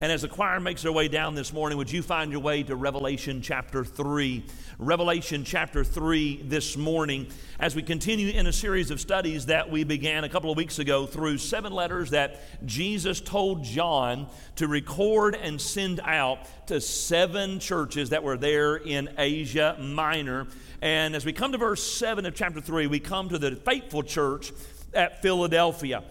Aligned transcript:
And 0.00 0.12
as 0.12 0.22
the 0.22 0.28
choir 0.28 0.60
makes 0.60 0.82
their 0.82 0.92
way 0.92 1.08
down 1.08 1.34
this 1.34 1.52
morning, 1.52 1.76
would 1.76 1.90
you 1.90 2.02
find 2.02 2.30
your 2.30 2.40
way 2.40 2.62
to 2.62 2.76
Revelation 2.76 3.42
chapter 3.42 3.84
3? 3.84 4.46
Revelation 4.78 5.42
chapter 5.42 5.82
3 5.82 6.42
this 6.44 6.76
morning, 6.76 7.26
as 7.58 7.74
we 7.74 7.82
continue 7.82 8.28
in 8.28 8.46
a 8.46 8.52
series 8.52 8.92
of 8.92 9.00
studies 9.00 9.46
that 9.46 9.68
we 9.72 9.82
began 9.82 10.22
a 10.22 10.28
couple 10.28 10.52
of 10.52 10.56
weeks 10.56 10.78
ago 10.78 11.04
through 11.04 11.38
seven 11.38 11.72
letters 11.72 12.10
that 12.10 12.40
Jesus 12.64 13.20
told 13.20 13.64
John 13.64 14.28
to 14.54 14.68
record 14.68 15.34
and 15.34 15.60
send 15.60 15.98
out 16.04 16.46
to 16.68 16.80
seven 16.80 17.58
churches 17.58 18.10
that 18.10 18.22
were 18.22 18.36
there 18.36 18.76
in 18.76 19.08
Asia 19.18 19.76
Minor. 19.80 20.46
And 20.80 21.16
as 21.16 21.24
we 21.24 21.32
come 21.32 21.50
to 21.50 21.58
verse 21.58 21.82
7 21.82 22.24
of 22.24 22.36
chapter 22.36 22.60
3, 22.60 22.86
we 22.86 23.00
come 23.00 23.30
to 23.30 23.38
the 23.38 23.56
faithful 23.56 24.04
church 24.04 24.52
at 24.94 25.22
Philadelphia. 25.22 26.04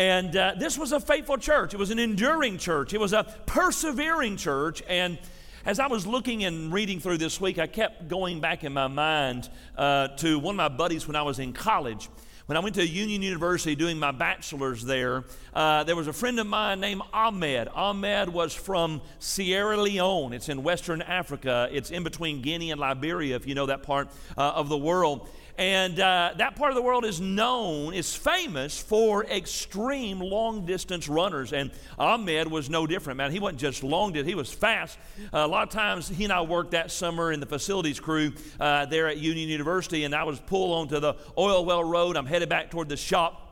And 0.00 0.34
uh, 0.34 0.54
this 0.56 0.78
was 0.78 0.92
a 0.92 0.98
faithful 0.98 1.36
church. 1.36 1.74
It 1.74 1.76
was 1.76 1.90
an 1.90 1.98
enduring 1.98 2.56
church. 2.56 2.94
It 2.94 3.00
was 3.00 3.12
a 3.12 3.24
persevering 3.44 4.38
church. 4.38 4.82
And 4.88 5.18
as 5.66 5.78
I 5.78 5.88
was 5.88 6.06
looking 6.06 6.42
and 6.42 6.72
reading 6.72 7.00
through 7.00 7.18
this 7.18 7.38
week, 7.38 7.58
I 7.58 7.66
kept 7.66 8.08
going 8.08 8.40
back 8.40 8.64
in 8.64 8.72
my 8.72 8.86
mind 8.86 9.50
uh, 9.76 10.08
to 10.16 10.38
one 10.38 10.54
of 10.54 10.56
my 10.56 10.74
buddies 10.74 11.06
when 11.06 11.16
I 11.16 11.22
was 11.22 11.38
in 11.38 11.52
college. 11.52 12.08
When 12.46 12.56
I 12.56 12.60
went 12.60 12.76
to 12.76 12.88
Union 12.88 13.20
University 13.20 13.74
doing 13.74 13.98
my 13.98 14.10
bachelor's 14.10 14.82
there, 14.82 15.24
uh, 15.52 15.84
there 15.84 15.96
was 15.96 16.08
a 16.08 16.14
friend 16.14 16.40
of 16.40 16.46
mine 16.46 16.80
named 16.80 17.02
Ahmed. 17.12 17.68
Ahmed 17.68 18.30
was 18.30 18.54
from 18.54 19.02
Sierra 19.18 19.76
Leone. 19.76 20.32
It's 20.32 20.48
in 20.48 20.62
Western 20.62 21.02
Africa. 21.02 21.68
It's 21.70 21.90
in 21.90 22.04
between 22.04 22.40
Guinea 22.40 22.70
and 22.70 22.80
Liberia, 22.80 23.36
if 23.36 23.46
you 23.46 23.54
know 23.54 23.66
that 23.66 23.82
part 23.82 24.08
uh, 24.38 24.52
of 24.52 24.70
the 24.70 24.78
world. 24.78 25.28
And 25.60 26.00
uh, 26.00 26.32
that 26.38 26.56
part 26.56 26.70
of 26.70 26.74
the 26.74 26.80
world 26.80 27.04
is 27.04 27.20
known, 27.20 27.92
is 27.92 28.16
famous 28.16 28.80
for 28.80 29.26
extreme 29.26 30.18
long 30.18 30.64
distance 30.64 31.06
runners. 31.06 31.52
And 31.52 31.70
Ahmed 31.98 32.50
was 32.50 32.70
no 32.70 32.86
different, 32.86 33.18
man. 33.18 33.30
He 33.30 33.40
wasn't 33.40 33.60
just 33.60 33.84
long 33.84 34.12
distance, 34.14 34.28
he 34.30 34.34
was 34.34 34.50
fast. 34.50 34.98
Uh, 35.24 35.40
a 35.40 35.46
lot 35.46 35.64
of 35.64 35.68
times 35.68 36.08
he 36.08 36.24
and 36.24 36.32
I 36.32 36.40
worked 36.40 36.70
that 36.70 36.90
summer 36.90 37.30
in 37.30 37.40
the 37.40 37.46
facilities 37.46 38.00
crew 38.00 38.32
uh, 38.58 38.86
there 38.86 39.06
at 39.06 39.18
Union 39.18 39.50
University, 39.50 40.04
and 40.04 40.14
I 40.14 40.24
was 40.24 40.40
pulled 40.40 40.72
onto 40.72 40.98
the 40.98 41.14
oil 41.36 41.62
well 41.66 41.84
road. 41.84 42.16
I'm 42.16 42.24
headed 42.24 42.48
back 42.48 42.70
toward 42.70 42.88
the 42.88 42.96
shop. 42.96 43.48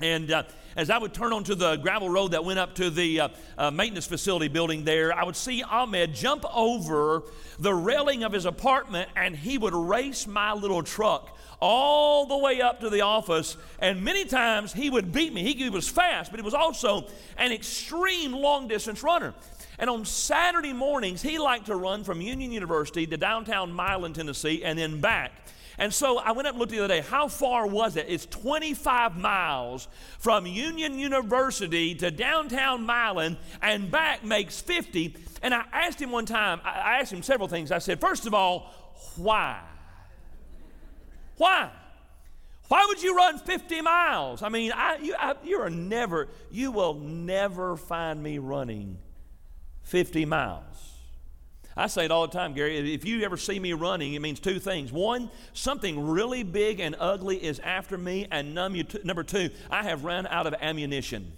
And 0.00 0.30
uh, 0.30 0.42
as 0.76 0.90
I 0.90 0.98
would 0.98 1.14
turn 1.14 1.32
onto 1.32 1.54
the 1.54 1.76
gravel 1.76 2.10
road 2.10 2.32
that 2.32 2.44
went 2.44 2.58
up 2.58 2.74
to 2.76 2.90
the 2.90 3.20
uh, 3.20 3.28
uh, 3.56 3.70
maintenance 3.70 4.06
facility 4.06 4.48
building 4.48 4.84
there, 4.84 5.12
I 5.12 5.24
would 5.24 5.34
see 5.34 5.62
Ahmed 5.62 6.14
jump 6.14 6.44
over 6.54 7.22
the 7.58 7.74
railing 7.74 8.22
of 8.22 8.32
his 8.32 8.44
apartment 8.44 9.10
and 9.16 9.34
he 9.34 9.58
would 9.58 9.74
race 9.74 10.26
my 10.26 10.52
little 10.52 10.82
truck 10.82 11.37
all 11.60 12.26
the 12.26 12.36
way 12.36 12.60
up 12.60 12.80
to 12.80 12.90
the 12.90 13.00
office. 13.00 13.56
And 13.80 14.02
many 14.04 14.24
times 14.24 14.72
he 14.72 14.90
would 14.90 15.12
beat 15.12 15.32
me. 15.32 15.42
He, 15.42 15.54
he 15.54 15.70
was 15.70 15.88
fast, 15.88 16.30
but 16.30 16.38
he 16.38 16.44
was 16.44 16.54
also 16.54 17.06
an 17.36 17.52
extreme 17.52 18.32
long 18.32 18.68
distance 18.68 19.02
runner. 19.02 19.34
And 19.78 19.88
on 19.88 20.04
Saturday 20.04 20.72
mornings, 20.72 21.22
he 21.22 21.38
liked 21.38 21.66
to 21.66 21.76
run 21.76 22.04
from 22.04 22.20
Union 22.20 22.50
University 22.50 23.06
to 23.06 23.16
downtown 23.16 23.72
Milan, 23.72 24.12
Tennessee, 24.12 24.64
and 24.64 24.78
then 24.78 25.00
back. 25.00 25.32
And 25.80 25.94
so 25.94 26.18
I 26.18 26.32
went 26.32 26.48
up 26.48 26.54
and 26.54 26.58
looked 26.58 26.72
the 26.72 26.80
other 26.80 26.88
day. 26.88 27.00
How 27.00 27.28
far 27.28 27.64
was 27.64 27.96
it? 27.96 28.06
It's 28.08 28.26
25 28.26 29.16
miles 29.16 29.86
from 30.18 30.44
Union 30.44 30.98
University 30.98 31.94
to 31.96 32.10
downtown 32.10 32.84
Milan 32.84 33.38
and 33.62 33.88
back 33.88 34.24
makes 34.24 34.60
50. 34.60 35.14
And 35.40 35.54
I 35.54 35.64
asked 35.72 36.02
him 36.02 36.10
one 36.10 36.26
time, 36.26 36.60
I 36.64 36.98
asked 37.00 37.12
him 37.12 37.22
several 37.22 37.46
things. 37.46 37.70
I 37.70 37.78
said, 37.78 38.00
first 38.00 38.26
of 38.26 38.34
all, 38.34 38.74
why? 39.14 39.60
Why? 41.38 41.70
Why 42.68 42.84
would 42.86 43.02
you 43.02 43.16
run 43.16 43.38
50 43.38 43.80
miles? 43.80 44.42
I 44.42 44.50
mean, 44.50 44.72
I, 44.72 44.98
you, 44.98 45.14
I, 45.18 45.34
you 45.42 45.58
are 45.60 45.70
never, 45.70 46.28
you 46.50 46.70
will 46.70 46.94
never 46.94 47.76
find 47.76 48.22
me 48.22 48.36
running 48.36 48.98
50 49.84 50.26
miles. 50.26 50.64
I 51.74 51.86
say 51.86 52.04
it 52.04 52.10
all 52.10 52.26
the 52.26 52.32
time, 52.32 52.54
Gary. 52.54 52.92
If 52.92 53.04
you 53.04 53.22
ever 53.22 53.36
see 53.36 53.58
me 53.58 53.72
running, 53.72 54.12
it 54.14 54.20
means 54.20 54.40
two 54.40 54.58
things. 54.58 54.92
One, 54.92 55.30
something 55.52 56.08
really 56.08 56.42
big 56.42 56.80
and 56.80 56.94
ugly 56.98 57.42
is 57.42 57.60
after 57.60 57.96
me, 57.96 58.26
and 58.30 58.54
number 58.54 59.22
two, 59.22 59.50
I 59.70 59.84
have 59.84 60.04
run 60.04 60.26
out 60.26 60.46
of 60.46 60.54
ammunition. 60.60 61.32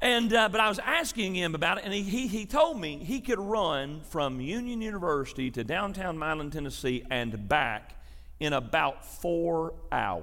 And 0.00 0.32
uh, 0.32 0.48
but 0.48 0.60
I 0.60 0.68
was 0.68 0.78
asking 0.78 1.34
him 1.34 1.54
about 1.54 1.78
it, 1.78 1.84
and 1.84 1.92
he, 1.92 2.02
he, 2.02 2.26
he 2.26 2.46
told 2.46 2.80
me 2.80 2.98
he 2.98 3.20
could 3.20 3.38
run 3.38 4.00
from 4.02 4.40
Union 4.40 4.82
University 4.82 5.50
to 5.52 5.64
downtown 5.64 6.18
Milan, 6.18 6.50
Tennessee, 6.50 7.04
and 7.10 7.48
back 7.48 7.94
in 8.38 8.52
about 8.52 9.04
four 9.04 9.74
hours. 9.90 10.22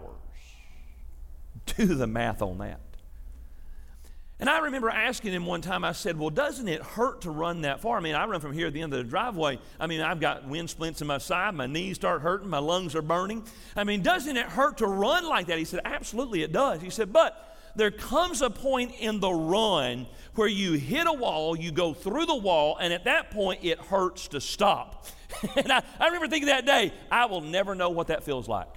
Do 1.65 1.85
the 1.85 2.07
math 2.07 2.41
on 2.41 2.59
that. 2.59 2.79
And 4.39 4.49
I 4.49 4.59
remember 4.59 4.89
asking 4.89 5.31
him 5.31 5.45
one 5.45 5.61
time, 5.61 5.85
I 5.85 5.93
said, 5.93 6.19
Well, 6.19 6.29
doesn't 6.29 6.67
it 6.67 6.81
hurt 6.81 7.21
to 7.21 7.31
run 7.31 7.61
that 7.61 7.79
far? 7.79 7.97
I 7.97 8.01
mean, 8.01 8.15
I 8.15 8.25
run 8.25 8.41
from 8.41 8.51
here 8.51 8.67
at 8.67 8.73
the 8.73 8.81
end 8.81 8.93
of 8.93 8.97
the 8.97 9.09
driveway. 9.09 9.57
I 9.79 9.87
mean, 9.87 10.01
I've 10.01 10.19
got 10.19 10.47
wind 10.47 10.69
splints 10.69 11.01
in 11.01 11.07
my 11.07 11.19
side, 11.19 11.55
my 11.55 11.67
knees 11.67 11.95
start 11.95 12.21
hurting, 12.21 12.49
my 12.49 12.57
lungs 12.57 12.95
are 12.95 13.01
burning. 13.01 13.43
I 13.75 13.85
mean, 13.85 14.01
doesn't 14.01 14.35
it 14.35 14.47
hurt 14.47 14.79
to 14.79 14.87
run 14.87 15.25
like 15.27 15.47
that? 15.47 15.57
He 15.57 15.65
said, 15.65 15.81
Absolutely, 15.85 16.43
it 16.43 16.51
does. 16.51 16.81
He 16.81 16.89
said, 16.89 17.13
But 17.13 17.52
there 17.75 17.91
comes 17.91 18.41
a 18.41 18.49
point 18.49 18.93
in 18.99 19.19
the 19.19 19.31
run 19.31 20.07
where 20.35 20.47
you 20.47 20.73
hit 20.73 21.07
a 21.07 21.13
wall, 21.13 21.57
you 21.57 21.71
go 21.71 21.93
through 21.93 22.25
the 22.25 22.35
wall, 22.35 22.77
and 22.77 22.93
at 22.93 23.05
that 23.05 23.31
point 23.31 23.63
it 23.63 23.79
hurts 23.79 24.27
to 24.29 24.41
stop. 24.41 25.05
and 25.55 25.71
I, 25.71 25.83
I 25.99 26.05
remember 26.05 26.27
thinking 26.27 26.47
that 26.47 26.65
day, 26.65 26.93
I 27.11 27.25
will 27.25 27.41
never 27.41 27.75
know 27.75 27.89
what 27.89 28.07
that 28.07 28.23
feels 28.23 28.47
like. 28.47 28.67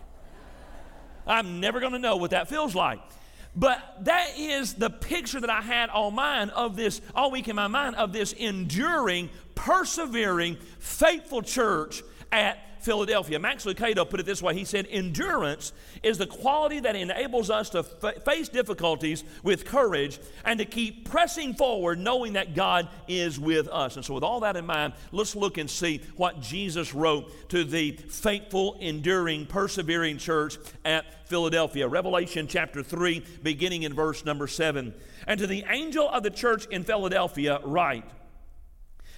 I'm 1.26 1.60
never 1.60 1.80
going 1.80 1.92
to 1.92 1.98
know 1.98 2.16
what 2.16 2.30
that 2.30 2.48
feels 2.48 2.74
like. 2.74 3.00
But 3.54 4.04
that 4.04 4.38
is 4.38 4.74
the 4.74 4.90
picture 4.90 5.40
that 5.40 5.48
I 5.48 5.62
had 5.62 5.88
all 5.88 6.10
mine 6.10 6.50
of 6.50 6.76
this, 6.76 7.00
all 7.14 7.30
week 7.30 7.48
in 7.48 7.56
my 7.56 7.68
mind, 7.68 7.96
of 7.96 8.12
this 8.12 8.32
enduring, 8.32 9.30
persevering, 9.54 10.58
faithful 10.78 11.40
church 11.40 12.02
at 12.30 12.58
Philadelphia. 12.80 13.38
Max 13.38 13.64
Lucado 13.64 14.08
put 14.08 14.20
it 14.20 14.26
this 14.26 14.42
way 14.42 14.54
He 14.54 14.64
said, 14.64 14.86
Endurance 14.90 15.72
is 16.02 16.18
the 16.18 16.26
quality 16.26 16.80
that 16.80 16.96
enables 16.96 17.50
us 17.50 17.70
to 17.70 17.84
f- 18.02 18.24
face 18.24 18.48
difficulties 18.48 19.24
with 19.42 19.64
courage 19.64 20.18
and 20.44 20.58
to 20.58 20.64
keep 20.64 21.08
pressing 21.08 21.54
forward, 21.54 21.98
knowing 21.98 22.34
that 22.34 22.54
God 22.54 22.88
is 23.08 23.38
with 23.38 23.68
us. 23.68 23.96
And 23.96 24.04
so, 24.04 24.14
with 24.14 24.22
all 24.22 24.40
that 24.40 24.56
in 24.56 24.66
mind, 24.66 24.94
let's 25.12 25.34
look 25.34 25.58
and 25.58 25.68
see 25.68 26.00
what 26.16 26.40
Jesus 26.40 26.94
wrote 26.94 27.48
to 27.50 27.64
the 27.64 27.92
faithful, 27.92 28.76
enduring, 28.80 29.46
persevering 29.46 30.18
church 30.18 30.56
at 30.84 31.28
Philadelphia. 31.28 31.88
Revelation 31.88 32.46
chapter 32.46 32.82
3, 32.82 33.24
beginning 33.42 33.82
in 33.82 33.94
verse 33.94 34.24
number 34.24 34.46
7. 34.46 34.94
And 35.26 35.40
to 35.40 35.46
the 35.46 35.64
angel 35.68 36.08
of 36.08 36.22
the 36.22 36.30
church 36.30 36.66
in 36.66 36.84
Philadelphia, 36.84 37.60
write, 37.64 38.04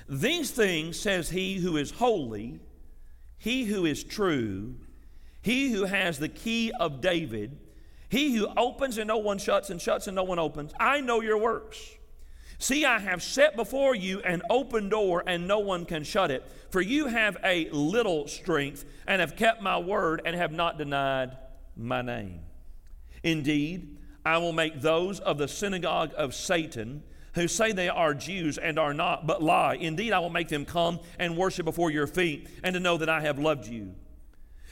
These 0.09 0.51
things 0.51 0.99
says 0.99 1.31
he 1.31 1.57
who 1.57 1.77
is 1.77 1.91
holy 1.91 2.61
he 3.39 3.65
who 3.65 3.87
is 3.87 4.05
true, 4.05 4.75
he 5.41 5.71
who 5.71 5.85
has 5.85 6.19
the 6.19 6.29
key 6.29 6.73
of 6.79 7.01
David, 7.01 7.59
he 8.09 8.35
who 8.35 8.49
opens 8.57 8.99
and 8.99 9.09
no 9.09 9.19
one 9.19 9.39
shuts, 9.39 9.71
and 9.71 9.81
shuts 9.81 10.07
and 10.07 10.17
no 10.17 10.25
one 10.25 10.39
opens. 10.39 10.73
I 10.79 11.01
know 11.01 11.21
your 11.21 11.39
works. 11.39 11.79
See, 12.59 12.85
I 12.85 12.99
have 12.99 13.23
set 13.23 13.55
before 13.55 13.95
you 13.95 14.21
an 14.21 14.43
open 14.51 14.89
door, 14.89 15.23
and 15.27 15.47
no 15.47 15.61
one 15.61 15.85
can 15.85 16.03
shut 16.03 16.31
it. 16.31 16.45
For 16.71 16.81
you 16.81 17.07
have 17.07 17.37
a 17.45 17.69
little 17.71 18.27
strength, 18.27 18.85
and 19.07 19.21
have 19.21 19.37
kept 19.37 19.63
my 19.63 19.79
word, 19.79 20.23
and 20.25 20.35
have 20.35 20.53
not 20.53 20.77
denied 20.77 21.37
my 21.77 22.03
name. 22.03 22.41
Indeed, 23.23 23.99
I 24.25 24.39
will 24.39 24.53
make 24.53 24.81
those 24.81 25.21
of 25.21 25.39
the 25.39 25.49
synagogue 25.49 26.13
of 26.17 26.35
Satan 26.35 27.05
who 27.35 27.49
say 27.49 27.73
they 27.73 27.89
are 27.89 28.15
Jews 28.15 28.59
and 28.59 28.79
are 28.79 28.95
not, 28.95 29.27
but 29.27 29.43
lie. 29.43 29.75
Indeed, 29.75 30.13
I 30.13 30.19
will 30.19 30.31
make 30.31 30.49
them 30.49 30.65
come 30.65 31.01
and 31.19 31.37
worship 31.37 31.65
before 31.65 31.91
your 31.91 32.07
feet, 32.07 32.49
and 32.63 32.75
to 32.75 32.81
know 32.81 32.97
that 32.97 33.09
I 33.09 33.21
have 33.21 33.39
loved 33.39 33.67
you. 33.67 33.95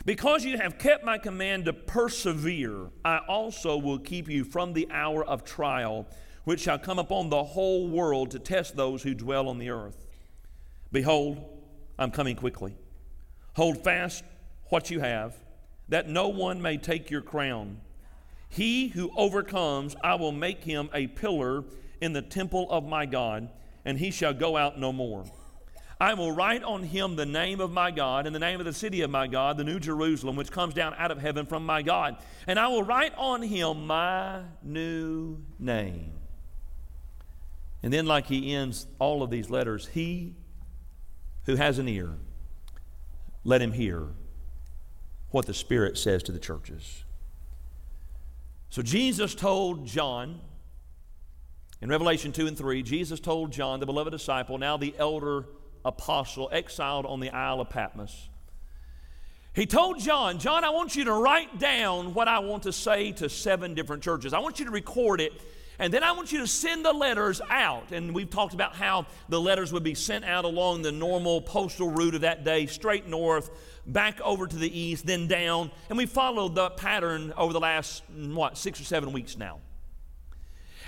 Because 0.04 0.44
you 0.44 0.56
have 0.58 0.78
kept 0.78 1.04
my 1.04 1.18
command 1.18 1.64
to 1.64 1.72
persevere, 1.72 2.90
I 3.04 3.18
also 3.28 3.76
will 3.76 3.98
keep 3.98 4.28
you 4.28 4.44
from 4.44 4.72
the 4.72 4.88
hour 4.90 5.24
of 5.24 5.44
trial, 5.44 6.06
which 6.44 6.60
shall 6.60 6.78
come 6.78 6.98
upon 6.98 7.28
the 7.28 7.42
whole 7.42 7.88
world 7.88 8.30
to 8.30 8.38
test 8.38 8.76
those 8.76 9.02
who 9.02 9.14
dwell 9.14 9.48
on 9.48 9.58
the 9.58 9.70
earth. 9.70 10.06
Behold, 10.92 11.44
I'm 11.98 12.10
coming 12.10 12.36
quickly. 12.36 12.76
Hold 13.54 13.82
fast 13.82 14.22
what 14.66 14.90
you 14.90 15.00
have, 15.00 15.34
that 15.88 16.08
no 16.08 16.28
one 16.28 16.60
may 16.60 16.76
take 16.76 17.10
your 17.10 17.22
crown. 17.22 17.80
He 18.48 18.88
who 18.88 19.10
overcomes, 19.16 19.96
I 20.04 20.14
will 20.14 20.32
make 20.32 20.62
him 20.62 20.88
a 20.94 21.08
pillar 21.08 21.64
in 22.00 22.12
the 22.12 22.22
temple 22.22 22.70
of 22.70 22.84
my 22.84 23.06
God, 23.06 23.48
and 23.84 23.98
he 23.98 24.10
shall 24.10 24.34
go 24.34 24.56
out 24.56 24.78
no 24.78 24.92
more. 24.92 25.24
I 25.98 26.12
will 26.12 26.32
write 26.32 26.62
on 26.62 26.82
him 26.82 27.16
the 27.16 27.24
name 27.24 27.60
of 27.60 27.72
my 27.72 27.90
God 27.90 28.26
and 28.26 28.34
the 28.34 28.40
name 28.40 28.60
of 28.60 28.66
the 28.66 28.72
city 28.72 29.00
of 29.00 29.10
my 29.10 29.26
God, 29.26 29.56
the 29.56 29.64
New 29.64 29.80
Jerusalem, 29.80 30.36
which 30.36 30.50
comes 30.50 30.74
down 30.74 30.94
out 30.98 31.10
of 31.10 31.18
heaven 31.18 31.46
from 31.46 31.64
my 31.64 31.80
God. 31.80 32.18
And 32.46 32.58
I 32.58 32.68
will 32.68 32.82
write 32.82 33.14
on 33.16 33.40
him 33.40 33.86
my 33.86 34.42
new 34.62 35.38
name. 35.58 36.12
And 37.82 37.92
then, 37.92 38.04
like 38.04 38.26
he 38.26 38.54
ends 38.54 38.86
all 38.98 39.22
of 39.22 39.30
these 39.30 39.48
letters, 39.48 39.86
he 39.86 40.34
who 41.44 41.54
has 41.54 41.78
an 41.78 41.88
ear, 41.88 42.10
let 43.44 43.62
him 43.62 43.72
hear 43.72 44.08
what 45.30 45.46
the 45.46 45.54
Spirit 45.54 45.96
says 45.96 46.22
to 46.24 46.32
the 46.32 46.38
churches. 46.38 47.04
So 48.68 48.82
Jesus 48.82 49.34
told 49.34 49.86
John 49.86 50.40
In 51.82 51.90
Revelation 51.90 52.32
2 52.32 52.46
and 52.46 52.56
3, 52.56 52.82
Jesus 52.82 53.20
told 53.20 53.52
John, 53.52 53.80
the 53.80 53.86
beloved 53.86 54.10
disciple, 54.10 54.56
now 54.56 54.76
the 54.76 54.94
elder 54.98 55.44
apostle, 55.84 56.48
exiled 56.50 57.04
on 57.04 57.20
the 57.20 57.30
Isle 57.30 57.60
of 57.60 57.70
Patmos, 57.70 58.28
he 59.56 59.64
told 59.64 59.98
John, 60.00 60.38
John, 60.38 60.64
I 60.64 60.70
want 60.70 60.96
you 60.96 61.04
to 61.04 61.12
write 61.12 61.58
down 61.58 62.12
what 62.12 62.28
I 62.28 62.40
want 62.40 62.64
to 62.64 62.72
say 62.72 63.12
to 63.12 63.30
seven 63.30 63.74
different 63.74 64.02
churches. 64.02 64.34
I 64.34 64.38
want 64.38 64.58
you 64.58 64.66
to 64.66 64.70
record 64.70 65.18
it, 65.18 65.32
and 65.78 65.90
then 65.90 66.02
I 66.02 66.12
want 66.12 66.30
you 66.30 66.40
to 66.40 66.46
send 66.46 66.84
the 66.84 66.92
letters 66.92 67.40
out. 67.48 67.90
And 67.90 68.14
we've 68.14 68.28
talked 68.28 68.52
about 68.52 68.74
how 68.74 69.06
the 69.30 69.40
letters 69.40 69.72
would 69.72 69.82
be 69.82 69.94
sent 69.94 70.26
out 70.26 70.44
along 70.44 70.82
the 70.82 70.92
normal 70.92 71.40
postal 71.40 71.90
route 71.90 72.14
of 72.14 72.20
that 72.20 72.44
day, 72.44 72.66
straight 72.66 73.06
north, 73.06 73.50
back 73.86 74.20
over 74.20 74.46
to 74.46 74.56
the 74.56 74.78
east, 74.78 75.06
then 75.06 75.26
down. 75.26 75.70
And 75.88 75.96
we 75.96 76.04
followed 76.04 76.54
the 76.54 76.68
pattern 76.70 77.32
over 77.34 77.54
the 77.54 77.60
last, 77.60 78.02
what, 78.10 78.58
six 78.58 78.78
or 78.78 78.84
seven 78.84 79.10
weeks 79.12 79.38
now. 79.38 79.60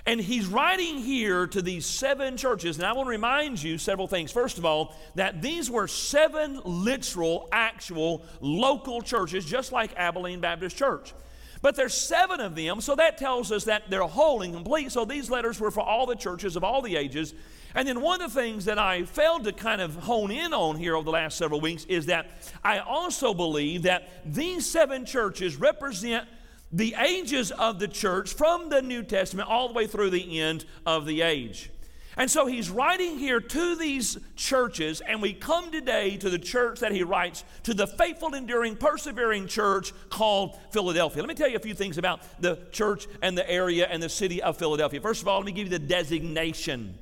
And 0.08 0.18
he's 0.18 0.46
writing 0.46 0.96
here 1.00 1.46
to 1.48 1.60
these 1.60 1.84
seven 1.84 2.38
churches. 2.38 2.78
And 2.78 2.86
I 2.86 2.94
want 2.94 3.08
to 3.08 3.10
remind 3.10 3.62
you 3.62 3.76
several 3.76 4.08
things. 4.08 4.32
First 4.32 4.56
of 4.56 4.64
all, 4.64 4.96
that 5.16 5.42
these 5.42 5.70
were 5.70 5.86
seven 5.86 6.62
literal, 6.64 7.46
actual, 7.52 8.24
local 8.40 9.02
churches, 9.02 9.44
just 9.44 9.70
like 9.70 9.92
Abilene 9.98 10.40
Baptist 10.40 10.78
Church. 10.78 11.12
But 11.60 11.76
there's 11.76 11.92
seven 11.92 12.40
of 12.40 12.54
them, 12.54 12.80
so 12.80 12.94
that 12.94 13.18
tells 13.18 13.52
us 13.52 13.64
that 13.64 13.90
they're 13.90 14.00
whole 14.00 14.40
and 14.40 14.54
complete. 14.54 14.92
So 14.92 15.04
these 15.04 15.28
letters 15.28 15.60
were 15.60 15.70
for 15.70 15.82
all 15.82 16.06
the 16.06 16.16
churches 16.16 16.56
of 16.56 16.64
all 16.64 16.80
the 16.80 16.96
ages. 16.96 17.34
And 17.74 17.86
then 17.86 18.00
one 18.00 18.22
of 18.22 18.32
the 18.32 18.40
things 18.40 18.64
that 18.64 18.78
I 18.78 19.04
failed 19.04 19.44
to 19.44 19.52
kind 19.52 19.82
of 19.82 19.94
hone 19.94 20.30
in 20.30 20.54
on 20.54 20.76
here 20.76 20.96
over 20.96 21.04
the 21.04 21.10
last 21.10 21.36
several 21.36 21.60
weeks 21.60 21.84
is 21.84 22.06
that 22.06 22.30
I 22.64 22.78
also 22.78 23.34
believe 23.34 23.82
that 23.82 24.08
these 24.24 24.64
seven 24.64 25.04
churches 25.04 25.56
represent 25.56 26.26
the 26.72 26.94
ages 26.98 27.50
of 27.50 27.78
the 27.78 27.88
church 27.88 28.34
from 28.34 28.68
the 28.68 28.82
New 28.82 29.02
Testament 29.02 29.48
all 29.48 29.68
the 29.68 29.74
way 29.74 29.86
through 29.86 30.10
the 30.10 30.40
end 30.40 30.64
of 30.84 31.06
the 31.06 31.22
age. 31.22 31.70
And 32.18 32.28
so 32.28 32.46
he's 32.46 32.68
writing 32.68 33.16
here 33.16 33.38
to 33.38 33.76
these 33.76 34.18
churches, 34.34 35.00
and 35.00 35.22
we 35.22 35.32
come 35.32 35.70
today 35.70 36.16
to 36.16 36.28
the 36.28 36.38
church 36.38 36.80
that 36.80 36.90
he 36.90 37.04
writes 37.04 37.44
to 37.62 37.74
the 37.74 37.86
faithful, 37.86 38.34
enduring, 38.34 38.74
persevering 38.74 39.46
church 39.46 39.92
called 40.10 40.58
Philadelphia. 40.72 41.22
Let 41.22 41.28
me 41.28 41.36
tell 41.36 41.48
you 41.48 41.54
a 41.54 41.60
few 41.60 41.74
things 41.74 41.96
about 41.96 42.20
the 42.40 42.58
church 42.72 43.06
and 43.22 43.38
the 43.38 43.48
area 43.48 43.86
and 43.86 44.02
the 44.02 44.08
city 44.08 44.42
of 44.42 44.56
Philadelphia. 44.56 45.00
First 45.00 45.22
of 45.22 45.28
all, 45.28 45.38
let 45.38 45.46
me 45.46 45.52
give 45.52 45.68
you 45.68 45.78
the 45.78 45.78
designation. 45.78 46.98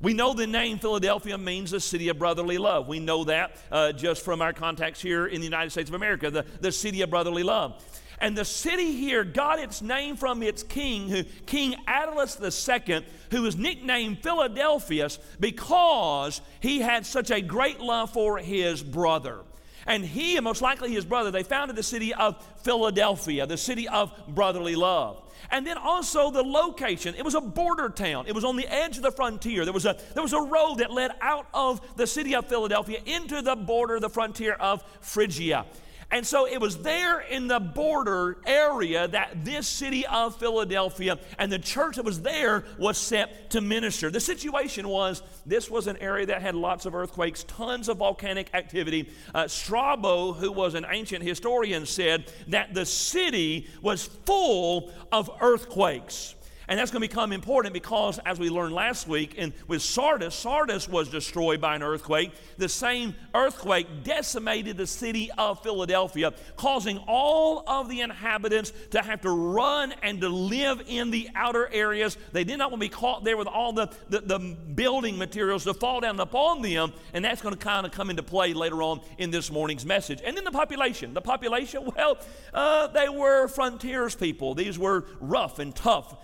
We 0.00 0.14
know 0.14 0.32
the 0.32 0.46
name 0.46 0.78
Philadelphia 0.78 1.36
means 1.38 1.72
the 1.72 1.80
city 1.80 2.08
of 2.08 2.18
brotherly 2.20 2.58
love. 2.58 2.86
We 2.86 3.00
know 3.00 3.24
that 3.24 3.56
uh, 3.70 3.92
just 3.92 4.24
from 4.24 4.42
our 4.42 4.52
contacts 4.52 5.02
here 5.02 5.26
in 5.26 5.40
the 5.40 5.44
United 5.44 5.70
States 5.70 5.90
of 5.90 5.94
America, 5.94 6.30
the, 6.30 6.46
the 6.60 6.72
city 6.72 7.02
of 7.02 7.10
brotherly 7.10 7.42
love. 7.42 7.84
And 8.22 8.38
the 8.38 8.44
city 8.44 8.92
here 8.92 9.24
got 9.24 9.58
its 9.58 9.82
name 9.82 10.14
from 10.14 10.44
its 10.44 10.62
king, 10.62 11.08
who, 11.08 11.24
King 11.44 11.74
Attalus 11.88 12.38
II, 12.40 13.04
who 13.32 13.42
was 13.42 13.56
nicknamed 13.56 14.22
Philadelphus 14.22 15.18
because 15.40 16.40
he 16.60 16.78
had 16.78 17.04
such 17.04 17.32
a 17.32 17.40
great 17.40 17.80
love 17.80 18.12
for 18.12 18.38
his 18.38 18.80
brother. 18.80 19.40
And 19.88 20.04
he, 20.04 20.36
and 20.36 20.44
most 20.44 20.62
likely 20.62 20.92
his 20.92 21.04
brother, 21.04 21.32
they 21.32 21.42
founded 21.42 21.74
the 21.74 21.82
city 21.82 22.14
of 22.14 22.40
Philadelphia, 22.62 23.44
the 23.44 23.56
city 23.56 23.88
of 23.88 24.12
brotherly 24.28 24.76
love. 24.76 25.20
And 25.50 25.66
then 25.66 25.76
also 25.76 26.30
the 26.30 26.44
location. 26.44 27.16
It 27.16 27.24
was 27.24 27.34
a 27.34 27.40
border 27.40 27.88
town. 27.88 28.26
It 28.28 28.36
was 28.36 28.44
on 28.44 28.54
the 28.54 28.72
edge 28.72 28.98
of 28.98 29.02
the 29.02 29.10
frontier. 29.10 29.64
There 29.64 29.74
was 29.74 29.84
a, 29.84 29.96
there 30.14 30.22
was 30.22 30.32
a 30.32 30.40
road 30.40 30.76
that 30.76 30.92
led 30.92 31.10
out 31.20 31.48
of 31.52 31.96
the 31.96 32.06
city 32.06 32.36
of 32.36 32.46
Philadelphia 32.46 33.00
into 33.04 33.42
the 33.42 33.56
border, 33.56 33.98
the 33.98 34.08
frontier 34.08 34.52
of 34.52 34.84
Phrygia. 35.00 35.66
And 36.12 36.26
so 36.26 36.46
it 36.46 36.60
was 36.60 36.76
there 36.76 37.20
in 37.20 37.48
the 37.48 37.58
border 37.58 38.36
area 38.46 39.08
that 39.08 39.46
this 39.46 39.66
city 39.66 40.06
of 40.06 40.36
Philadelphia 40.38 41.18
and 41.38 41.50
the 41.50 41.58
church 41.58 41.96
that 41.96 42.04
was 42.04 42.20
there 42.20 42.64
was 42.78 42.98
set 42.98 43.48
to 43.50 43.62
minister. 43.62 44.10
The 44.10 44.20
situation 44.20 44.86
was 44.88 45.22
this 45.46 45.70
was 45.70 45.86
an 45.86 45.96
area 45.96 46.26
that 46.26 46.42
had 46.42 46.54
lots 46.54 46.84
of 46.84 46.94
earthquakes, 46.94 47.44
tons 47.44 47.88
of 47.88 47.96
volcanic 47.96 48.50
activity. 48.52 49.08
Uh, 49.34 49.48
Strabo, 49.48 50.34
who 50.34 50.52
was 50.52 50.74
an 50.74 50.84
ancient 50.90 51.24
historian, 51.24 51.86
said 51.86 52.30
that 52.48 52.74
the 52.74 52.84
city 52.84 53.66
was 53.80 54.04
full 54.04 54.92
of 55.10 55.30
earthquakes. 55.40 56.34
And 56.72 56.78
that's 56.78 56.90
going 56.90 57.02
to 57.02 57.06
become 57.06 57.32
important 57.32 57.74
because, 57.74 58.18
as 58.20 58.38
we 58.38 58.48
learned 58.48 58.72
last 58.72 59.06
week, 59.06 59.34
in, 59.34 59.52
with 59.68 59.82
Sardis, 59.82 60.34
Sardis 60.34 60.88
was 60.88 61.10
destroyed 61.10 61.60
by 61.60 61.76
an 61.76 61.82
earthquake. 61.82 62.32
The 62.56 62.70
same 62.70 63.14
earthquake 63.34 64.04
decimated 64.04 64.78
the 64.78 64.86
city 64.86 65.30
of 65.36 65.62
Philadelphia, 65.62 66.32
causing 66.56 66.96
all 67.06 67.62
of 67.68 67.90
the 67.90 68.00
inhabitants 68.00 68.72
to 68.92 69.02
have 69.02 69.20
to 69.20 69.28
run 69.28 69.92
and 70.02 70.22
to 70.22 70.30
live 70.30 70.82
in 70.86 71.10
the 71.10 71.28
outer 71.34 71.68
areas. 71.70 72.16
They 72.32 72.42
did 72.42 72.56
not 72.56 72.70
want 72.70 72.80
to 72.80 72.88
be 72.88 72.94
caught 72.94 73.22
there 73.22 73.36
with 73.36 73.48
all 73.48 73.74
the, 73.74 73.90
the, 74.08 74.20
the 74.20 74.38
building 74.38 75.18
materials 75.18 75.64
to 75.64 75.74
fall 75.74 76.00
down 76.00 76.18
upon 76.20 76.62
them. 76.62 76.94
And 77.12 77.22
that's 77.22 77.42
going 77.42 77.54
to 77.54 77.60
kind 77.62 77.84
of 77.84 77.92
come 77.92 78.08
into 78.08 78.22
play 78.22 78.54
later 78.54 78.82
on 78.82 79.02
in 79.18 79.30
this 79.30 79.50
morning's 79.50 79.84
message. 79.84 80.22
And 80.24 80.34
then 80.34 80.44
the 80.44 80.50
population. 80.50 81.12
The 81.12 81.20
population, 81.20 81.84
well, 81.96 82.16
uh, 82.54 82.86
they 82.86 83.10
were 83.10 83.46
frontiers 83.48 84.14
people. 84.14 84.54
These 84.54 84.78
were 84.78 85.04
rough 85.20 85.58
and 85.58 85.76
tough 85.76 86.16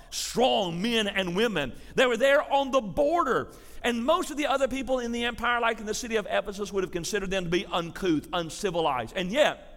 men 0.72 1.08
and 1.08 1.36
women. 1.36 1.72
They 1.94 2.06
were 2.06 2.16
there 2.16 2.42
on 2.52 2.70
the 2.70 2.80
border. 2.80 3.48
And 3.82 4.04
most 4.04 4.30
of 4.30 4.36
the 4.36 4.46
other 4.46 4.68
people 4.68 4.98
in 4.98 5.12
the 5.12 5.24
empire, 5.24 5.60
like 5.60 5.78
in 5.78 5.86
the 5.86 5.94
city 5.94 6.16
of 6.16 6.26
Ephesus, 6.28 6.72
would 6.72 6.82
have 6.82 6.90
considered 6.90 7.30
them 7.30 7.44
to 7.44 7.50
be 7.50 7.66
uncouth, 7.66 8.28
uncivilized. 8.32 9.14
And 9.16 9.30
yet, 9.30 9.67